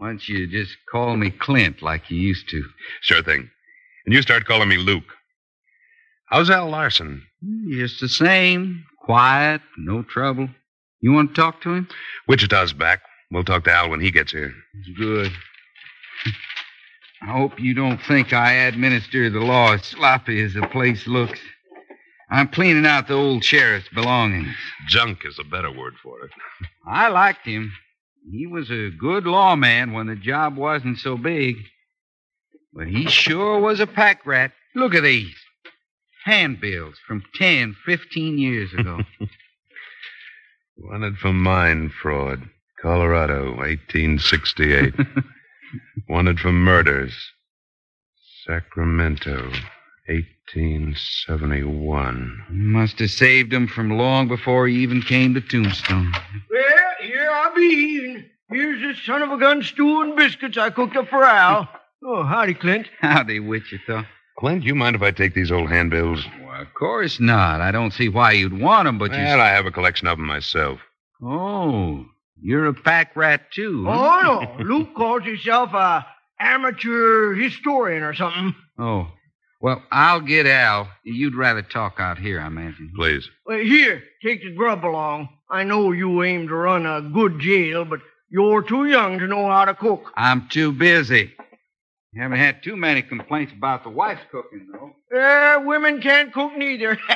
why 0.00 0.06
don't 0.06 0.28
you 0.30 0.46
just 0.46 0.78
call 0.90 1.14
me 1.14 1.30
Clint 1.30 1.82
like 1.82 2.10
you 2.10 2.16
used 2.16 2.48
to? 2.48 2.64
Sure 3.02 3.22
thing. 3.22 3.50
And 4.06 4.14
you 4.14 4.22
start 4.22 4.46
calling 4.46 4.70
me 4.70 4.78
Luke. 4.78 5.04
How's 6.24 6.48
Al 6.48 6.70
Larson? 6.70 7.22
Just 7.70 8.00
the 8.00 8.08
same. 8.08 8.86
Quiet, 9.04 9.60
no 9.76 10.02
trouble. 10.02 10.48
You 11.02 11.12
want 11.12 11.34
to 11.34 11.40
talk 11.40 11.60
to 11.62 11.74
him? 11.74 11.88
Wichita's 12.26 12.72
back. 12.72 13.02
We'll 13.30 13.44
talk 13.44 13.64
to 13.64 13.72
Al 13.74 13.90
when 13.90 14.00
he 14.00 14.10
gets 14.10 14.32
here. 14.32 14.54
Good. 14.96 15.32
I 17.22 17.32
hope 17.32 17.60
you 17.60 17.74
don't 17.74 18.00
think 18.00 18.32
I 18.32 18.52
administer 18.52 19.28
the 19.28 19.40
law 19.40 19.74
as 19.74 19.84
sloppy 19.84 20.42
as 20.42 20.54
the 20.54 20.66
place 20.68 21.06
looks. 21.06 21.40
I'm 22.30 22.48
cleaning 22.48 22.86
out 22.86 23.06
the 23.06 23.14
old 23.14 23.44
sheriff's 23.44 23.88
belongings. 23.90 24.56
Junk 24.88 25.26
is 25.26 25.38
a 25.38 25.44
better 25.44 25.70
word 25.70 25.94
for 26.02 26.24
it. 26.24 26.30
I 26.86 27.08
liked 27.08 27.44
him. 27.44 27.70
He 28.28 28.46
was 28.46 28.70
a 28.70 28.90
good 28.90 29.26
lawman 29.26 29.92
when 29.92 30.06
the 30.06 30.16
job 30.16 30.56
wasn't 30.56 30.98
so 30.98 31.16
big. 31.16 31.56
But 32.72 32.88
he 32.88 33.08
sure 33.08 33.58
was 33.58 33.80
a 33.80 33.86
pack 33.86 34.24
rat. 34.26 34.52
Look 34.74 34.94
at 34.94 35.02
these 35.02 35.34
handbills 36.24 36.96
from 37.06 37.24
10, 37.34 37.74
15 37.84 38.38
years 38.38 38.72
ago. 38.74 39.00
Wanted 40.76 41.18
for 41.18 41.32
mine 41.32 41.88
fraud. 41.90 42.48
Colorado, 42.80 43.56
1868. 43.56 44.94
Wanted 46.08 46.40
for 46.40 46.52
murders. 46.52 47.14
Sacramento, 48.46 49.50
1871. 50.06 52.44
Must 52.50 52.98
have 52.98 53.10
saved 53.10 53.52
him 53.52 53.66
from 53.66 53.90
long 53.90 54.28
before 54.28 54.66
he 54.66 54.76
even 54.76 55.02
came 55.02 55.34
to 55.34 55.42
Tombstone. 55.42 56.10
Well, 57.30 57.52
here 57.52 57.52
I 57.52 57.54
be. 57.54 58.24
Here's 58.50 58.80
this 58.82 59.04
son 59.06 59.22
of 59.22 59.30
a 59.30 59.38
gun 59.38 59.62
stew 59.62 60.02
and 60.02 60.16
biscuits 60.16 60.58
I 60.58 60.70
cooked 60.70 60.96
up 60.96 61.08
for 61.08 61.24
Al. 61.24 61.68
Oh, 62.02 62.24
howdy, 62.24 62.54
Clint. 62.54 62.86
Howdy, 63.02 63.40
Wichita. 63.40 64.04
Clint, 64.38 64.64
you 64.64 64.74
mind 64.74 64.96
if 64.96 65.02
I 65.02 65.10
take 65.10 65.34
these 65.34 65.52
old 65.52 65.68
handbills? 65.68 66.24
Well, 66.42 66.62
of 66.62 66.72
course 66.72 67.20
not. 67.20 67.60
I 67.60 67.72
don't 67.72 67.92
see 67.92 68.08
why 68.08 68.32
you'd 68.32 68.58
want 68.58 68.86
them, 68.86 68.96
but 68.96 69.12
you. 69.12 69.18
Well, 69.18 69.38
I 69.38 69.48
have 69.50 69.66
a 69.66 69.70
collection 69.70 70.08
of 70.08 70.16
them 70.16 70.26
myself. 70.26 70.80
Oh, 71.22 72.06
you're 72.40 72.64
a 72.64 72.72
pack 72.72 73.14
rat, 73.16 73.52
too. 73.52 73.84
huh? 73.84 73.90
Oh, 73.92 74.40
no. 74.56 74.64
Luke 74.64 74.94
calls 74.94 75.24
himself 75.24 75.74
a 75.74 76.06
amateur 76.40 77.34
historian 77.34 78.02
or 78.02 78.14
something. 78.14 78.54
Oh. 78.78 79.08
Well, 79.60 79.82
I'll 79.92 80.20
get 80.22 80.46
Al. 80.46 80.88
You'd 81.04 81.34
rather 81.34 81.60
talk 81.62 81.96
out 81.98 82.18
here, 82.18 82.40
I 82.40 82.46
imagine. 82.46 82.92
Please. 82.96 83.28
Well, 83.44 83.58
here, 83.58 84.02
take 84.24 84.42
the 84.42 84.54
grub 84.54 84.84
along. 84.86 85.28
I 85.50 85.64
know 85.64 85.92
you 85.92 86.22
aim 86.22 86.48
to 86.48 86.54
run 86.54 86.86
a 86.86 87.02
good 87.02 87.40
jail, 87.40 87.84
but 87.84 88.00
you're 88.30 88.62
too 88.62 88.86
young 88.86 89.18
to 89.18 89.26
know 89.26 89.46
how 89.48 89.66
to 89.66 89.74
cook. 89.74 90.10
I'm 90.16 90.48
too 90.48 90.72
busy. 90.72 91.32
You 92.12 92.22
Haven't 92.22 92.38
had 92.38 92.62
too 92.62 92.76
many 92.76 93.02
complaints 93.02 93.52
about 93.56 93.84
the 93.84 93.90
wife's 93.90 94.22
cooking, 94.32 94.66
though. 94.72 94.94
Uh, 95.16 95.60
women 95.64 96.00
can't 96.00 96.32
cook 96.32 96.56
neither. 96.56 96.96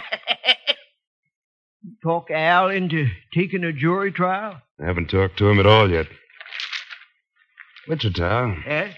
Talk 2.03 2.31
Al 2.31 2.69
into 2.71 3.09
taking 3.33 3.65
a 3.65 3.73
jury 3.73 4.13
trial? 4.13 4.61
I 4.81 4.87
haven't 4.87 5.09
talked 5.11 5.39
to 5.39 5.49
him 5.49 5.59
at 5.61 5.67
all 5.67 5.91
yet. 5.91 6.07
Wichita, 7.89 8.57
Yes? 8.67 8.95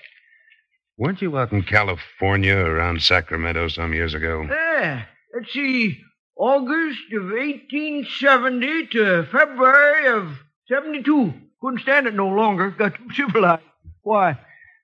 Weren't 0.99 1.23
you 1.23 1.37
out 1.39 1.53
in 1.53 1.63
California 1.63 2.57
around 2.57 3.03
Sacramento 3.03 3.69
some 3.69 3.93
years 3.93 4.15
ago? 4.15 4.47
Yeah. 4.49 5.05
Let's 5.35 5.53
see. 5.53 6.01
August 6.39 6.99
of 7.15 7.25
1870 7.25 8.87
to 8.89 9.27
February 9.31 10.09
of 10.09 10.39
72. 10.69 11.33
Couldn't 11.61 11.81
stand 11.81 12.07
it 12.07 12.15
no 12.15 12.29
longer. 12.29 12.71
Got 12.71 12.95
too 12.97 13.11
civilized. 13.15 13.63
Why? 14.03 14.39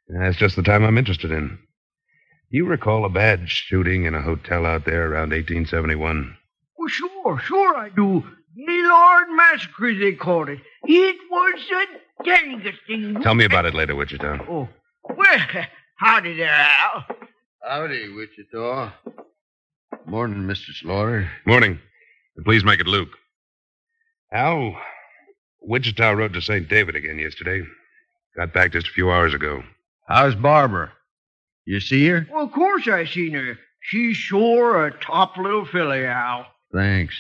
That's 0.08 0.36
just 0.36 0.56
the 0.56 0.62
time 0.62 0.84
I'm 0.84 0.98
interested 0.98 1.30
in. 1.30 1.58
You 2.50 2.66
recall 2.66 3.04
a 3.04 3.08
bad 3.08 3.48
shooting 3.48 4.04
in 4.04 4.14
a 4.14 4.20
hotel 4.20 4.66
out 4.66 4.84
there 4.84 5.04
around 5.10 5.30
1871? 5.30 6.36
Well, 6.76 6.88
sure, 6.88 7.40
sure 7.40 7.76
I 7.76 7.88
do. 7.88 8.24
The 8.54 8.66
Gaylord 8.66 9.36
Massacre, 9.36 9.94
they 9.94 10.12
called 10.12 10.50
it. 10.50 10.58
It 10.84 11.16
was 11.30 11.60
the 11.70 12.24
dangest 12.24 12.80
thing. 12.86 13.22
Tell 13.22 13.34
me 13.34 13.44
about 13.44 13.64
it 13.64 13.74
later, 13.74 13.94
Wichita. 13.94 14.44
Oh. 14.48 14.68
Well, 15.04 15.38
howdy 16.02 16.36
there, 16.36 16.50
Al. 16.50 17.04
Howdy, 17.62 18.08
Wichita. 18.08 18.92
Morning, 20.04 20.42
Mr. 20.42 20.74
Slaughter. 20.74 21.30
Morning. 21.46 21.78
Please 22.44 22.64
make 22.64 22.80
it 22.80 22.88
Luke. 22.88 23.16
Al, 24.32 24.74
Wichita 25.60 26.10
rode 26.10 26.32
to 26.32 26.40
St. 26.40 26.68
David 26.68 26.96
again 26.96 27.18
yesterday. 27.18 27.62
Got 28.36 28.52
back 28.52 28.72
just 28.72 28.88
a 28.88 28.92
few 28.92 29.12
hours 29.12 29.32
ago. 29.32 29.62
How's 30.08 30.34
Barbara? 30.34 30.92
You 31.66 31.78
see 31.78 32.08
her? 32.08 32.26
Well, 32.32 32.44
of 32.44 32.52
course 32.52 32.88
I 32.88 33.04
seen 33.04 33.34
her. 33.34 33.58
She's 33.80 34.16
sure 34.16 34.86
a 34.86 34.98
top 34.98 35.36
little 35.36 35.66
filly, 35.66 36.04
Al. 36.04 36.46
Thanks. 36.72 37.14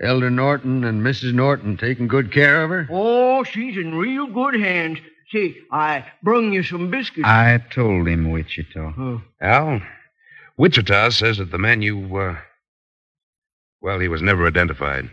Elder 0.00 0.30
Norton 0.30 0.84
and 0.84 1.02
Mrs. 1.02 1.34
Norton 1.34 1.76
taking 1.76 2.06
good 2.06 2.32
care 2.32 2.62
of 2.62 2.70
her? 2.70 2.88
Oh, 2.90 3.42
she's 3.42 3.76
in 3.76 3.94
real 3.94 4.26
good 4.28 4.54
hands. 4.54 4.98
See, 5.30 5.56
I 5.70 6.04
brung 6.22 6.52
you 6.52 6.62
some 6.64 6.90
biscuits. 6.90 7.26
I 7.26 7.62
told 7.70 8.08
him, 8.08 8.30
Wichita. 8.30 8.94
Oh. 8.98 9.22
Al, 9.40 9.80
Wichita 10.56 11.10
says 11.10 11.38
that 11.38 11.52
the 11.52 11.58
man 11.58 11.82
you, 11.82 12.16
uh, 12.16 12.36
well, 13.80 14.00
he 14.00 14.08
was 14.08 14.22
never 14.22 14.46
identified. 14.46 15.08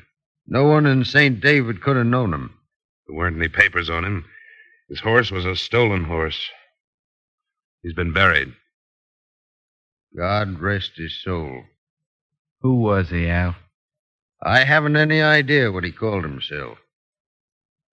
No 0.47 0.63
one 0.65 0.85
in 0.85 1.05
St. 1.05 1.39
David 1.39 1.81
could 1.81 1.97
have 1.97 2.05
known 2.05 2.33
him. 2.33 2.57
There 3.05 3.15
weren't 3.15 3.37
any 3.37 3.47
papers 3.47 3.89
on 3.89 4.03
him. 4.03 4.25
His 4.89 5.01
horse 5.01 5.29
was 5.29 5.45
a 5.45 5.55
stolen 5.55 6.05
horse. 6.05 6.49
He's 7.83 7.93
been 7.93 8.11
buried. 8.11 8.53
God 10.17 10.59
rest 10.59 10.93
his 10.95 11.21
soul. 11.21 11.63
Who 12.61 12.75
was 12.81 13.09
he, 13.09 13.29
Al? 13.29 13.55
I 14.41 14.63
haven't 14.63 14.95
any 14.95 15.21
idea 15.21 15.71
what 15.71 15.83
he 15.83 15.91
called 15.91 16.23
himself. 16.23 16.79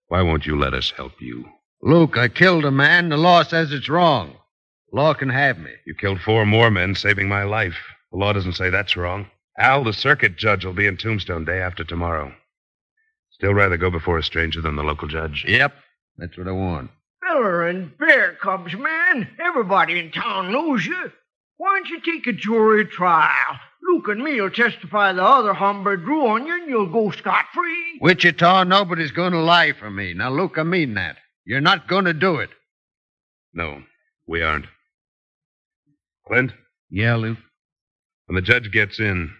Why 0.07 0.21
won't 0.21 0.45
you 0.45 0.57
let 0.57 0.73
us 0.73 0.91
help 0.91 1.21
you? 1.21 1.45
Luke, 1.81 2.17
I 2.17 2.27
killed 2.27 2.65
a 2.65 2.71
man. 2.71 3.09
The 3.09 3.17
law 3.17 3.43
says 3.43 3.71
it's 3.71 3.89
wrong. 3.89 4.35
Law 4.91 5.13
can 5.13 5.29
have 5.29 5.57
me. 5.59 5.71
You 5.85 5.93
killed 5.93 6.21
four 6.21 6.45
more 6.45 6.71
men, 6.71 6.95
saving 6.95 7.27
my 7.27 7.43
life. 7.43 7.77
The 8.11 8.17
law 8.17 8.33
doesn't 8.33 8.53
say 8.53 8.69
that's 8.69 8.95
wrong. 8.95 9.27
Al, 9.57 9.83
the 9.83 9.93
circuit 9.93 10.37
judge, 10.37 10.65
will 10.65 10.73
be 10.73 10.87
in 10.87 10.97
Tombstone 10.97 11.45
day 11.45 11.59
after 11.61 11.83
tomorrow. 11.83 12.33
Still 13.31 13.53
rather 13.53 13.77
go 13.77 13.91
before 13.91 14.17
a 14.17 14.23
stranger 14.23 14.61
than 14.61 14.75
the 14.75 14.83
local 14.83 15.07
judge. 15.07 15.43
Yep, 15.47 15.73
that's 16.17 16.37
what 16.37 16.47
I 16.47 16.51
want. 16.51 16.91
Feller 17.21 17.67
and 17.67 17.97
bear 17.97 18.33
cubs, 18.41 18.73
man. 18.73 19.27
Everybody 19.39 19.99
in 19.99 20.11
town 20.11 20.51
knows 20.51 20.85
you. 20.85 21.11
Why 21.57 21.75
don't 21.75 21.89
you 21.89 21.99
take 22.01 22.27
a 22.27 22.33
jury 22.33 22.85
trial? 22.85 23.59
Luke 23.83 24.07
and 24.07 24.23
me'll 24.23 24.49
testify 24.49 25.13
the 25.13 25.23
other 25.23 25.53
hombre 25.53 25.97
drew 25.97 26.27
on 26.27 26.47
you, 26.47 26.53
and 26.55 26.69
you'll 26.69 26.91
go 26.91 27.11
scot 27.11 27.45
free. 27.53 27.99
Wichita, 28.01 28.63
nobody's 28.63 29.11
going 29.11 29.33
to 29.33 29.41
lie 29.41 29.73
for 29.73 29.91
me. 29.91 30.13
Now, 30.13 30.31
Luke, 30.31 30.57
I 30.57 30.63
mean 30.63 30.95
that. 30.95 31.17
You're 31.45 31.61
not 31.61 31.87
going 31.87 32.05
to 32.05 32.13
do 32.13 32.37
it. 32.37 32.49
No, 33.53 33.83
we 34.27 34.41
aren't. 34.41 34.65
Clint, 36.27 36.51
Yeah, 36.89 37.15
Luke. 37.15 37.37
when 38.25 38.35
the 38.35 38.41
judge 38.41 38.71
gets 38.71 38.99
in, 38.99 39.31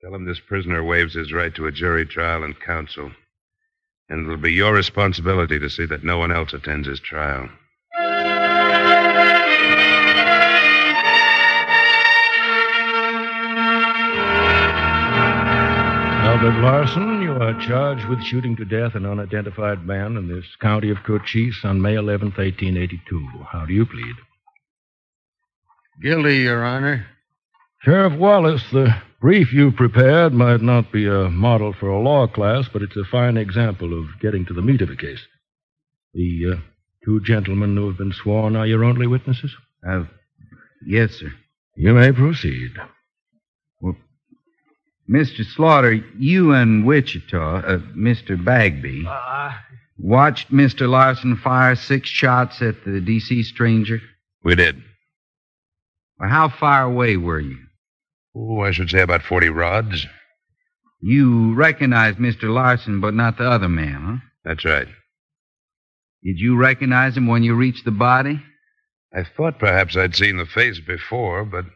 tell 0.00 0.14
him 0.14 0.24
this 0.24 0.38
prisoner 0.40 0.84
waives 0.84 1.14
his 1.14 1.32
right 1.32 1.52
to 1.56 1.66
a 1.66 1.72
jury 1.72 2.06
trial 2.06 2.44
and 2.44 2.58
counsel. 2.60 3.10
And 4.08 4.24
it'll 4.24 4.36
be 4.36 4.52
your 4.52 4.72
responsibility 4.72 5.58
to 5.58 5.68
see 5.68 5.84
that 5.86 6.04
no 6.04 6.18
one 6.18 6.30
else 6.32 6.52
attends 6.52 6.86
his 6.86 7.00
trial. 7.00 7.48
Albert 16.28 16.60
Larson, 16.60 17.17
you 17.17 17.17
are 17.40 17.66
charged 17.66 18.08
with 18.08 18.22
shooting 18.22 18.56
to 18.56 18.64
death 18.64 18.94
an 18.94 19.06
unidentified 19.06 19.86
man 19.86 20.16
in 20.16 20.28
this 20.28 20.44
county 20.60 20.90
of 20.90 20.98
Cochise 21.06 21.60
on 21.64 21.80
May 21.80 21.94
11th, 21.94 22.38
1882. 22.38 23.28
How 23.50 23.66
do 23.66 23.72
you 23.72 23.86
plead? 23.86 24.14
Guilty, 26.02 26.38
Your 26.38 26.64
Honor. 26.64 27.06
Sheriff 27.82 28.18
Wallace, 28.18 28.64
the 28.72 28.94
brief 29.20 29.52
you 29.52 29.72
prepared 29.72 30.32
might 30.32 30.62
not 30.62 30.92
be 30.92 31.06
a 31.06 31.30
model 31.30 31.72
for 31.72 31.88
a 31.88 32.00
law 32.00 32.26
class, 32.26 32.68
but 32.72 32.82
it's 32.82 32.96
a 32.96 33.04
fine 33.04 33.36
example 33.36 33.98
of 33.98 34.20
getting 34.20 34.44
to 34.46 34.54
the 34.54 34.62
meat 34.62 34.80
of 34.80 34.90
a 34.90 34.96
case. 34.96 35.20
The 36.14 36.54
uh, 36.54 36.60
Two 37.04 37.20
gentlemen 37.20 37.76
who 37.76 37.88
have 37.88 37.96
been 37.96 38.12
sworn 38.12 38.56
are 38.56 38.66
your 38.66 38.84
only 38.84 39.06
witnesses? 39.06 39.54
Uh, 39.88 40.04
yes, 40.84 41.12
sir. 41.12 41.32
You 41.74 41.94
may 41.94 42.12
proceed. 42.12 42.72
Mr. 45.10 45.44
Slaughter, 45.44 45.94
you 46.18 46.52
and 46.52 46.84
Wichita, 46.84 47.56
uh, 47.60 47.78
Mr. 47.96 48.42
Bagby, 48.42 49.04
Uh, 49.08 49.52
watched 49.96 50.52
Mr. 50.52 50.88
Larson 50.88 51.36
fire 51.36 51.74
six 51.74 52.08
shots 52.08 52.60
at 52.60 52.84
the 52.84 53.00
D.C. 53.00 53.42
stranger? 53.42 54.00
We 54.44 54.54
did. 54.54 54.82
Well, 56.18 56.28
how 56.28 56.48
far 56.48 56.82
away 56.82 57.16
were 57.16 57.40
you? 57.40 57.58
Oh, 58.36 58.60
I 58.60 58.70
should 58.72 58.90
say 58.90 59.00
about 59.00 59.22
40 59.22 59.48
rods. 59.48 60.06
You 61.00 61.54
recognized 61.54 62.18
Mr. 62.18 62.52
Larson, 62.52 63.00
but 63.00 63.14
not 63.14 63.38
the 63.38 63.48
other 63.48 63.68
man, 63.68 64.00
huh? 64.04 64.16
That's 64.44 64.64
right. 64.64 64.88
Did 66.22 66.38
you 66.38 66.56
recognize 66.56 67.16
him 67.16 67.26
when 67.28 67.42
you 67.44 67.54
reached 67.54 67.84
the 67.84 67.90
body? 67.92 68.42
I 69.14 69.22
thought 69.24 69.58
perhaps 69.58 69.96
I'd 69.96 70.16
seen 70.16 70.36
the 70.36 70.44
face 70.46 70.80
before, 70.80 71.44
but 71.44 71.64
it 71.64 71.72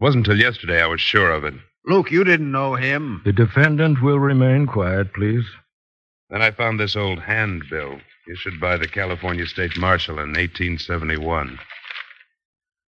wasn't 0.00 0.26
until 0.26 0.40
yesterday 0.40 0.82
I 0.82 0.86
was 0.86 1.00
sure 1.00 1.30
of 1.30 1.44
it. 1.44 1.54
Luke, 1.86 2.10
you 2.10 2.24
didn't 2.24 2.50
know 2.52 2.74
him. 2.74 3.20
The 3.24 3.32
defendant 3.32 4.02
will 4.02 4.18
remain 4.18 4.66
quiet, 4.66 5.12
please. 5.12 5.44
Then 6.30 6.40
I 6.42 6.50
found 6.50 6.80
this 6.80 6.96
old 6.96 7.18
handbill 7.20 7.98
issued 8.30 8.58
by 8.60 8.76
the 8.78 8.88
California 8.88 9.46
State 9.46 9.76
Marshal 9.76 10.14
in 10.18 10.30
1871. 10.30 11.58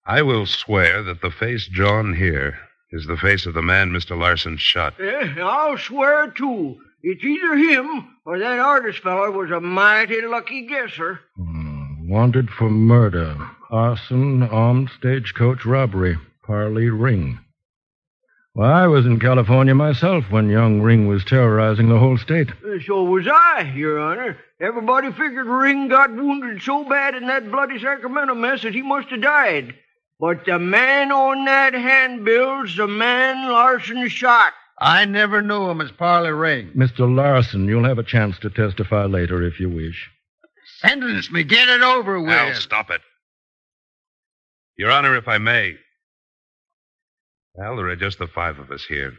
I 0.07 0.23
will 0.23 0.47
swear 0.47 1.03
that 1.03 1.21
the 1.23 1.31
face 1.31 1.67
drawn 1.67 2.15
here 2.15 2.57
is 2.93 3.07
the 3.07 3.17
face 3.17 3.47
of 3.47 3.55
the 3.55 3.63
man 3.63 3.91
Mr. 3.91 4.17
Larson 4.19 4.57
shot. 4.59 4.95
yeah, 5.01 5.35
I'll 5.43 5.77
swear, 5.79 6.31
too. 6.31 6.77
It's 7.03 7.25
either 7.25 7.57
him 7.57 8.17
or 8.25 8.39
that 8.39 8.59
artist 8.61 9.01
feller 9.01 9.31
was 9.31 9.51
a 9.51 9.61
mighty 9.61 10.23
lucky 10.23 10.67
guesser. 10.67 11.21
Hmm, 11.37 12.09
Wanted 12.09 12.51
for 12.51 12.71
murder, 12.71 13.37
arson, 13.71 14.43
armed 14.45 14.91
stagecoach 14.99 15.65
robbery, 15.67 16.17
Parley 16.47 16.91
Ring. 16.91 17.41
Well, 18.55 18.71
I 18.71 18.87
was 18.87 19.05
in 19.05 19.19
California 19.19 19.75
myself 19.75 20.31
when 20.31 20.49
young 20.49 20.81
Ring 20.81 21.09
was 21.09 21.25
terrorizing 21.25 21.89
the 21.89 21.99
whole 21.99 22.17
state. 22.17 22.51
Uh, 22.51 22.79
So 22.87 23.03
was 23.03 23.27
I, 23.27 23.73
Your 23.75 23.99
Honor. 23.99 24.39
Everybody 24.61 25.11
figured 25.11 25.47
Ring 25.47 25.89
got 25.89 26.15
wounded 26.15 26.63
so 26.63 26.85
bad 26.89 27.17
in 27.17 27.27
that 27.27 27.51
bloody 27.51 27.81
Sacramento 27.81 28.35
mess 28.35 28.63
that 28.63 28.73
he 28.75 28.83
must 28.83 29.09
have 29.09 29.23
died. 29.23 29.75
But 30.21 30.45
the 30.47 30.61
man 30.61 31.11
on 31.11 31.45
that 31.47 31.75
handbill's 31.75 32.77
the 32.77 32.87
man 32.87 33.51
Larson 33.51 34.07
shot. 34.09 34.53
I 34.79 35.05
never 35.05 35.43
knew 35.43 35.69
him 35.71 35.81
as 35.81 35.91
Parley 35.91 36.31
Ring. 36.31 36.71
Mr. 36.77 37.13
Larson, 37.13 37.67
you'll 37.67 37.85
have 37.85 37.99
a 37.99 38.05
chance 38.05 38.39
to 38.41 38.51
testify 38.51 39.07
later 39.07 39.43
if 39.43 39.59
you 39.59 39.69
wish. 39.69 40.09
Sentence 40.79 41.31
me. 41.31 41.43
Get 41.43 41.69
it 41.69 41.83
over 41.83 42.21
with. 42.21 42.31
Al, 42.31 42.55
stop 42.55 42.91
it. 42.91 43.01
Your 44.79 44.93
Honor, 44.93 45.17
if 45.17 45.27
I 45.27 45.39
may. 45.39 45.75
Al, 47.61 47.77
there 47.77 47.89
are 47.89 47.97
just 47.97 48.19
the 48.19 48.27
five 48.27 48.59
of 48.59 48.71
us 48.71 48.85
here. 48.85 49.13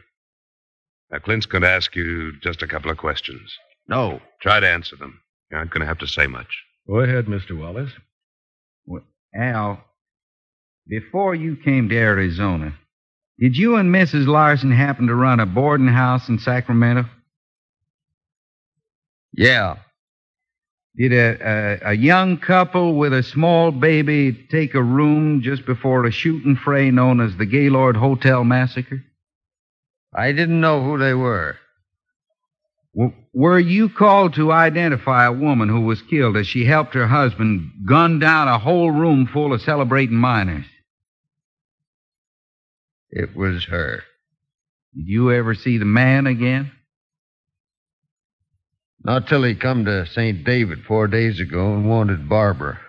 Now, 1.10 1.18
Clint's 1.18 1.46
going 1.46 1.62
to 1.62 1.70
ask 1.70 1.94
you 1.96 2.32
just 2.42 2.62
a 2.62 2.66
couple 2.66 2.90
of 2.90 2.98
questions. 2.98 3.54
No. 3.88 4.20
Try 4.42 4.60
to 4.60 4.68
answer 4.68 4.96
them. 4.96 5.20
You 5.50 5.56
aren't 5.56 5.70
going 5.70 5.80
to 5.80 5.86
have 5.86 5.98
to 5.98 6.06
say 6.06 6.26
much. 6.26 6.48
Go 6.86 7.00
ahead, 7.00 7.26
Mr. 7.26 7.56
Wallace. 7.56 7.92
Al, 9.34 9.84
before 10.88 11.34
you 11.34 11.56
came 11.56 11.88
to 11.88 11.96
Arizona, 11.96 12.74
did 13.38 13.56
you 13.56 13.76
and 13.76 13.94
Mrs. 13.94 14.26
Larson 14.26 14.72
happen 14.72 15.06
to 15.08 15.14
run 15.14 15.40
a 15.40 15.46
boarding 15.46 15.88
house 15.88 16.28
in 16.28 16.38
Sacramento? 16.38 17.04
Yeah. 19.32 19.76
Did 20.96 21.12
a, 21.12 21.36
a, 21.84 21.90
a 21.90 21.92
young 21.94 22.38
couple 22.38 22.96
with 22.96 23.12
a 23.12 23.22
small 23.22 23.70
baby 23.70 24.32
take 24.50 24.74
a 24.74 24.82
room 24.82 25.42
just 25.42 25.66
before 25.66 26.06
a 26.06 26.10
shooting 26.10 26.56
fray 26.56 26.90
known 26.90 27.20
as 27.20 27.36
the 27.36 27.44
Gaylord 27.44 27.96
Hotel 27.96 28.44
Massacre? 28.44 29.04
I 30.14 30.32
didn't 30.32 30.60
know 30.60 30.82
who 30.82 30.98
they 30.98 31.12
were. 31.12 31.56
W- 32.94 33.12
were 33.34 33.58
you 33.58 33.90
called 33.90 34.34
to 34.34 34.50
identify 34.52 35.26
a 35.26 35.32
woman 35.32 35.68
who 35.68 35.82
was 35.82 36.00
killed 36.00 36.38
as 36.38 36.46
she 36.46 36.64
helped 36.64 36.94
her 36.94 37.06
husband 37.06 37.70
gun 37.86 38.18
down 38.18 38.48
a 38.48 38.58
whole 38.58 38.90
room 38.90 39.26
full 39.26 39.52
of 39.52 39.60
celebrating 39.60 40.16
miners? 40.16 40.64
It 43.10 43.36
was 43.36 43.66
her. 43.66 44.02
Did 44.94 45.06
you 45.08 45.30
ever 45.30 45.54
see 45.54 45.76
the 45.76 45.84
man 45.84 46.26
again? 46.26 46.72
Not 49.06 49.28
till 49.28 49.44
he 49.44 49.54
come 49.54 49.84
to 49.84 50.04
St. 50.04 50.42
David 50.42 50.80
four 50.82 51.06
days 51.06 51.38
ago 51.38 51.74
and 51.74 51.88
wanted 51.88 52.28
Barbara. 52.28 52.80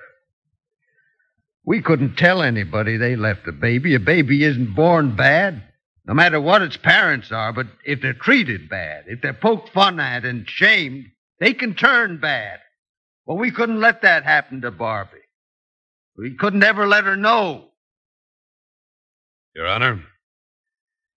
We 1.63 1.83
couldn't 1.83 2.15
tell 2.15 2.41
anybody 2.41 2.97
they 2.97 3.15
left 3.15 3.45
the 3.45 3.51
baby. 3.51 3.93
A 3.93 3.99
baby 3.99 4.43
isn't 4.43 4.73
born 4.73 5.15
bad, 5.15 5.61
no 6.07 6.15
matter 6.15 6.41
what 6.41 6.63
its 6.63 6.75
parents 6.75 7.31
are, 7.31 7.53
but 7.53 7.67
if 7.85 8.01
they're 8.01 8.13
treated 8.13 8.67
bad, 8.67 9.03
if 9.05 9.21
they're 9.21 9.31
poked 9.31 9.69
fun 9.69 9.99
at 9.99 10.25
and 10.25 10.49
shamed, 10.49 11.05
they 11.39 11.53
can 11.53 11.75
turn 11.75 12.19
bad. 12.19 12.61
Well, 13.27 13.37
we 13.37 13.51
couldn't 13.51 13.79
let 13.79 14.01
that 14.01 14.23
happen 14.23 14.61
to 14.61 14.71
Barbie. 14.71 15.17
We 16.17 16.35
couldn't 16.35 16.63
ever 16.63 16.87
let 16.87 17.03
her 17.03 17.15
know. 17.15 17.65
Your 19.55 19.67
Honor, 19.67 20.01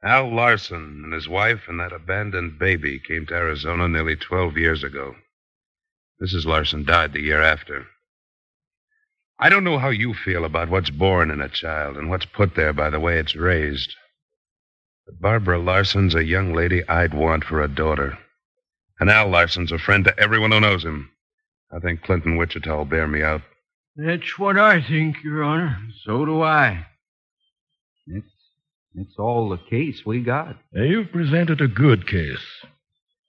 Al 0.02 0.34
Larson 0.34 1.02
and 1.04 1.12
his 1.12 1.28
wife 1.28 1.68
and 1.68 1.78
that 1.78 1.92
abandoned 1.92 2.58
baby 2.58 2.98
came 2.98 3.26
to 3.26 3.34
Arizona 3.34 3.86
nearly 3.86 4.16
12 4.16 4.56
years 4.56 4.82
ago. 4.82 5.14
Mrs. 6.22 6.46
Larson 6.46 6.84
died 6.84 7.12
the 7.12 7.20
year 7.20 7.42
after. 7.42 7.86
I 9.38 9.48
don't 9.48 9.64
know 9.64 9.78
how 9.78 9.88
you 9.88 10.14
feel 10.14 10.44
about 10.44 10.68
what's 10.68 10.90
born 10.90 11.30
in 11.30 11.40
a 11.40 11.48
child 11.48 11.96
and 11.96 12.10
what's 12.10 12.26
put 12.26 12.54
there 12.54 12.72
by 12.72 12.90
the 12.90 13.00
way 13.00 13.18
it's 13.18 13.34
raised. 13.34 13.94
But 15.06 15.20
Barbara 15.20 15.58
Larson's 15.58 16.14
a 16.14 16.24
young 16.24 16.54
lady 16.54 16.86
I'd 16.88 17.14
want 17.14 17.44
for 17.44 17.62
a 17.62 17.68
daughter. 17.68 18.18
And 18.98 19.08
Al 19.10 19.28
Larson's 19.28 19.72
a 19.72 19.78
friend 19.78 20.04
to 20.04 20.18
everyone 20.18 20.52
who 20.52 20.60
knows 20.60 20.84
him. 20.84 21.10
I 21.72 21.78
think 21.78 22.02
Clinton 22.02 22.36
Wichita 22.36 22.76
will 22.76 22.84
bear 22.84 23.06
me 23.06 23.22
out. 23.22 23.42
That's 23.96 24.38
what 24.38 24.58
I 24.58 24.82
think, 24.82 25.16
Your 25.24 25.42
Honor. 25.42 25.78
So 26.04 26.24
do 26.24 26.42
I. 26.42 26.86
It's, 28.06 28.39
it's 28.94 29.14
all 29.18 29.48
the 29.48 29.70
case 29.70 30.02
we 30.04 30.20
got. 30.22 30.56
You've 30.72 31.12
presented 31.12 31.60
a 31.60 31.68
good 31.68 32.06
case. 32.06 32.44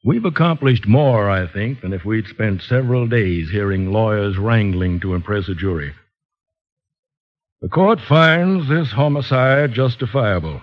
We've 0.04 0.26
accomplished 0.26 0.88
more, 0.88 1.30
I 1.30 1.48
think, 1.52 1.82
than 1.82 1.94
if 1.94 2.04
we'd 2.04 2.26
spent 2.28 2.64
several 2.64 3.08
days 3.08 3.52
hearing 3.52 3.92
lawyers 3.92 4.38
wrangling 4.38 5.00
to 5.02 5.14
impress 5.14 5.48
a 5.48 5.54
jury. 5.54 5.94
The 7.62 7.70
court 7.70 8.00
finds 8.10 8.68
this 8.68 8.92
homicide 8.92 9.74
justifiable, 9.74 10.62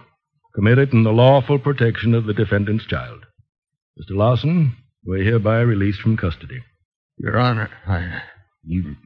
committed 0.57 0.93
in 0.93 1.05
the 1.05 1.13
lawful 1.13 1.61
protection 1.61 2.15
of 2.15 2.25
the 2.27 2.35
defendant's 2.35 2.87
child. 2.87 3.25
Mr. 4.01 4.17
Larson, 4.17 4.77
we're 5.05 5.23
hereby 5.23 5.61
released 5.61 6.01
from 6.01 6.17
custody. 6.17 6.61
Your 7.19 7.39
Honor, 7.39 7.71
I. 7.87 8.23
You, 8.65 8.97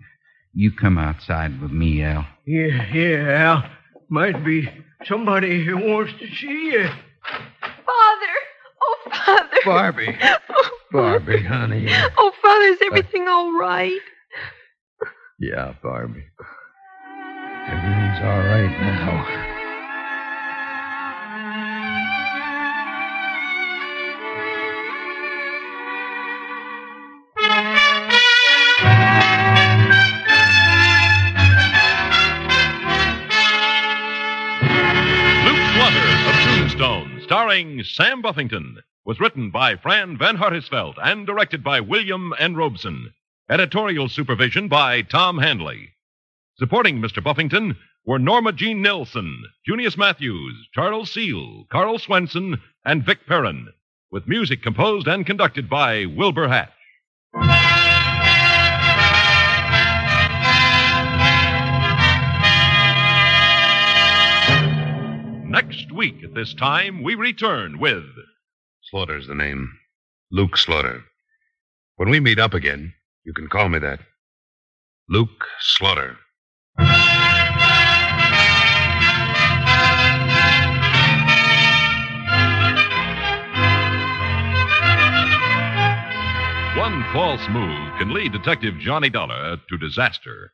you 0.54 0.72
come 0.72 0.96
outside 0.96 1.60
with 1.60 1.70
me, 1.70 2.02
Al. 2.02 2.26
Yeah, 2.46 2.86
yeah, 2.94 3.30
Al. 3.30 3.70
Might 4.08 4.42
be 4.44 4.68
somebody 5.06 5.64
who 5.64 5.76
wants 5.76 6.12
to 6.18 6.26
see 6.26 6.72
you. 6.72 6.88
Father! 7.60 8.34
Oh, 8.82 8.96
Father! 9.10 9.58
Barbie. 9.64 10.18
Oh, 10.50 10.70
Barbie, 10.92 11.42
honey. 11.42 11.86
Oh, 12.18 12.32
Father, 12.42 12.66
is 12.66 12.78
everything 12.84 13.28
all 13.28 13.58
right? 13.58 14.00
Yeah, 15.38 15.74
Barbie. 15.82 16.24
Everything's 17.66 18.18
all 18.22 18.38
right 18.38 18.70
now. 18.80 19.51
Starring 37.52 37.84
Sam 37.84 38.22
Buffington, 38.22 38.78
was 39.04 39.20
written 39.20 39.50
by 39.50 39.76
Fran 39.76 40.16
Van 40.16 40.38
Hartesveldt 40.38 40.94
and 41.02 41.26
directed 41.26 41.62
by 41.62 41.80
William 41.80 42.32
N. 42.38 42.56
Robson. 42.56 43.12
Editorial 43.50 44.08
supervision 44.08 44.68
by 44.68 45.02
Tom 45.02 45.36
Hanley. 45.36 45.90
Supporting 46.56 46.98
Mr. 46.98 47.22
Buffington 47.22 47.76
were 48.06 48.18
Norma 48.18 48.54
Jean 48.54 48.80
Nilsson, 48.80 49.44
Junius 49.66 49.98
Matthews, 49.98 50.66
Charles 50.72 51.12
Seel, 51.12 51.66
Karl 51.70 51.98
Swensen, 51.98 52.58
and 52.86 53.04
Vic 53.04 53.26
Perrin, 53.26 53.68
with 54.10 54.26
music 54.26 54.62
composed 54.62 55.06
and 55.06 55.26
conducted 55.26 55.68
by 55.68 56.06
Wilbur 56.06 56.48
Hatch. 56.48 57.71
Next 65.52 65.92
week 65.92 66.24
at 66.24 66.32
this 66.32 66.54
time, 66.54 67.02
we 67.02 67.14
return 67.14 67.78
with 67.78 68.04
Slaughter's 68.90 69.26
the 69.26 69.34
name. 69.34 69.70
Luke 70.30 70.56
Slaughter. 70.56 71.02
When 71.96 72.08
we 72.08 72.20
meet 72.20 72.38
up 72.38 72.54
again, 72.54 72.94
you 73.22 73.34
can 73.34 73.48
call 73.48 73.68
me 73.68 73.78
that. 73.80 74.00
Luke 75.10 75.44
Slaughter. 75.60 76.16
One 86.78 87.04
false 87.12 87.46
move 87.50 87.98
can 87.98 88.14
lead 88.14 88.32
Detective 88.32 88.78
Johnny 88.78 89.10
Dollar 89.10 89.58
to 89.68 89.76
disaster. 89.76 90.50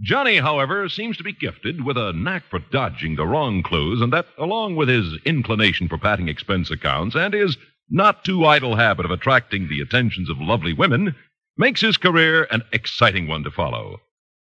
Johnny, 0.00 0.38
however, 0.38 0.88
seems 0.88 1.16
to 1.16 1.22
be 1.22 1.32
gifted 1.32 1.84
with 1.84 1.96
a 1.96 2.12
knack 2.12 2.44
for 2.50 2.58
dodging 2.58 3.16
the 3.16 3.26
wrong 3.26 3.62
clues, 3.62 4.00
and 4.00 4.12
that, 4.12 4.26
along 4.38 4.76
with 4.76 4.88
his 4.88 5.18
inclination 5.24 5.88
for 5.88 5.98
patting 5.98 6.28
expense 6.28 6.70
accounts 6.70 7.14
and 7.14 7.32
his 7.32 7.56
not 7.88 8.24
too 8.24 8.44
idle 8.44 8.76
habit 8.76 9.04
of 9.04 9.12
attracting 9.12 9.68
the 9.68 9.80
attentions 9.80 10.28
of 10.28 10.40
lovely 10.40 10.72
women, 10.72 11.14
makes 11.56 11.80
his 11.80 11.96
career 11.96 12.46
an 12.50 12.62
exciting 12.72 13.28
one 13.28 13.44
to 13.44 13.50
follow. 13.50 14.00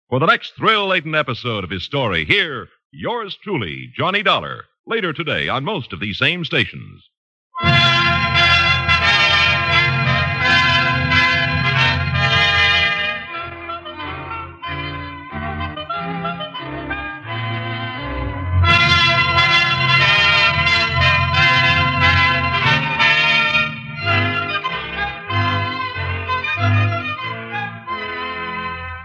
For 0.09 0.19
the 0.19 0.27
next 0.27 0.57
thrill 0.57 0.89
laden 0.89 1.15
episode 1.15 1.65
of 1.65 1.71
his 1.71 1.85
story, 1.85 2.25
hear 2.25 2.69
yours 2.91 3.37
truly, 3.43 3.93
Johnny 3.95 4.23
Dollar, 4.23 4.65
later 4.87 5.13
today 5.13 5.49
on 5.49 5.65
most 5.65 5.93
of 5.93 6.01
these 6.01 6.19
same 6.19 6.45
stations. 6.45 7.09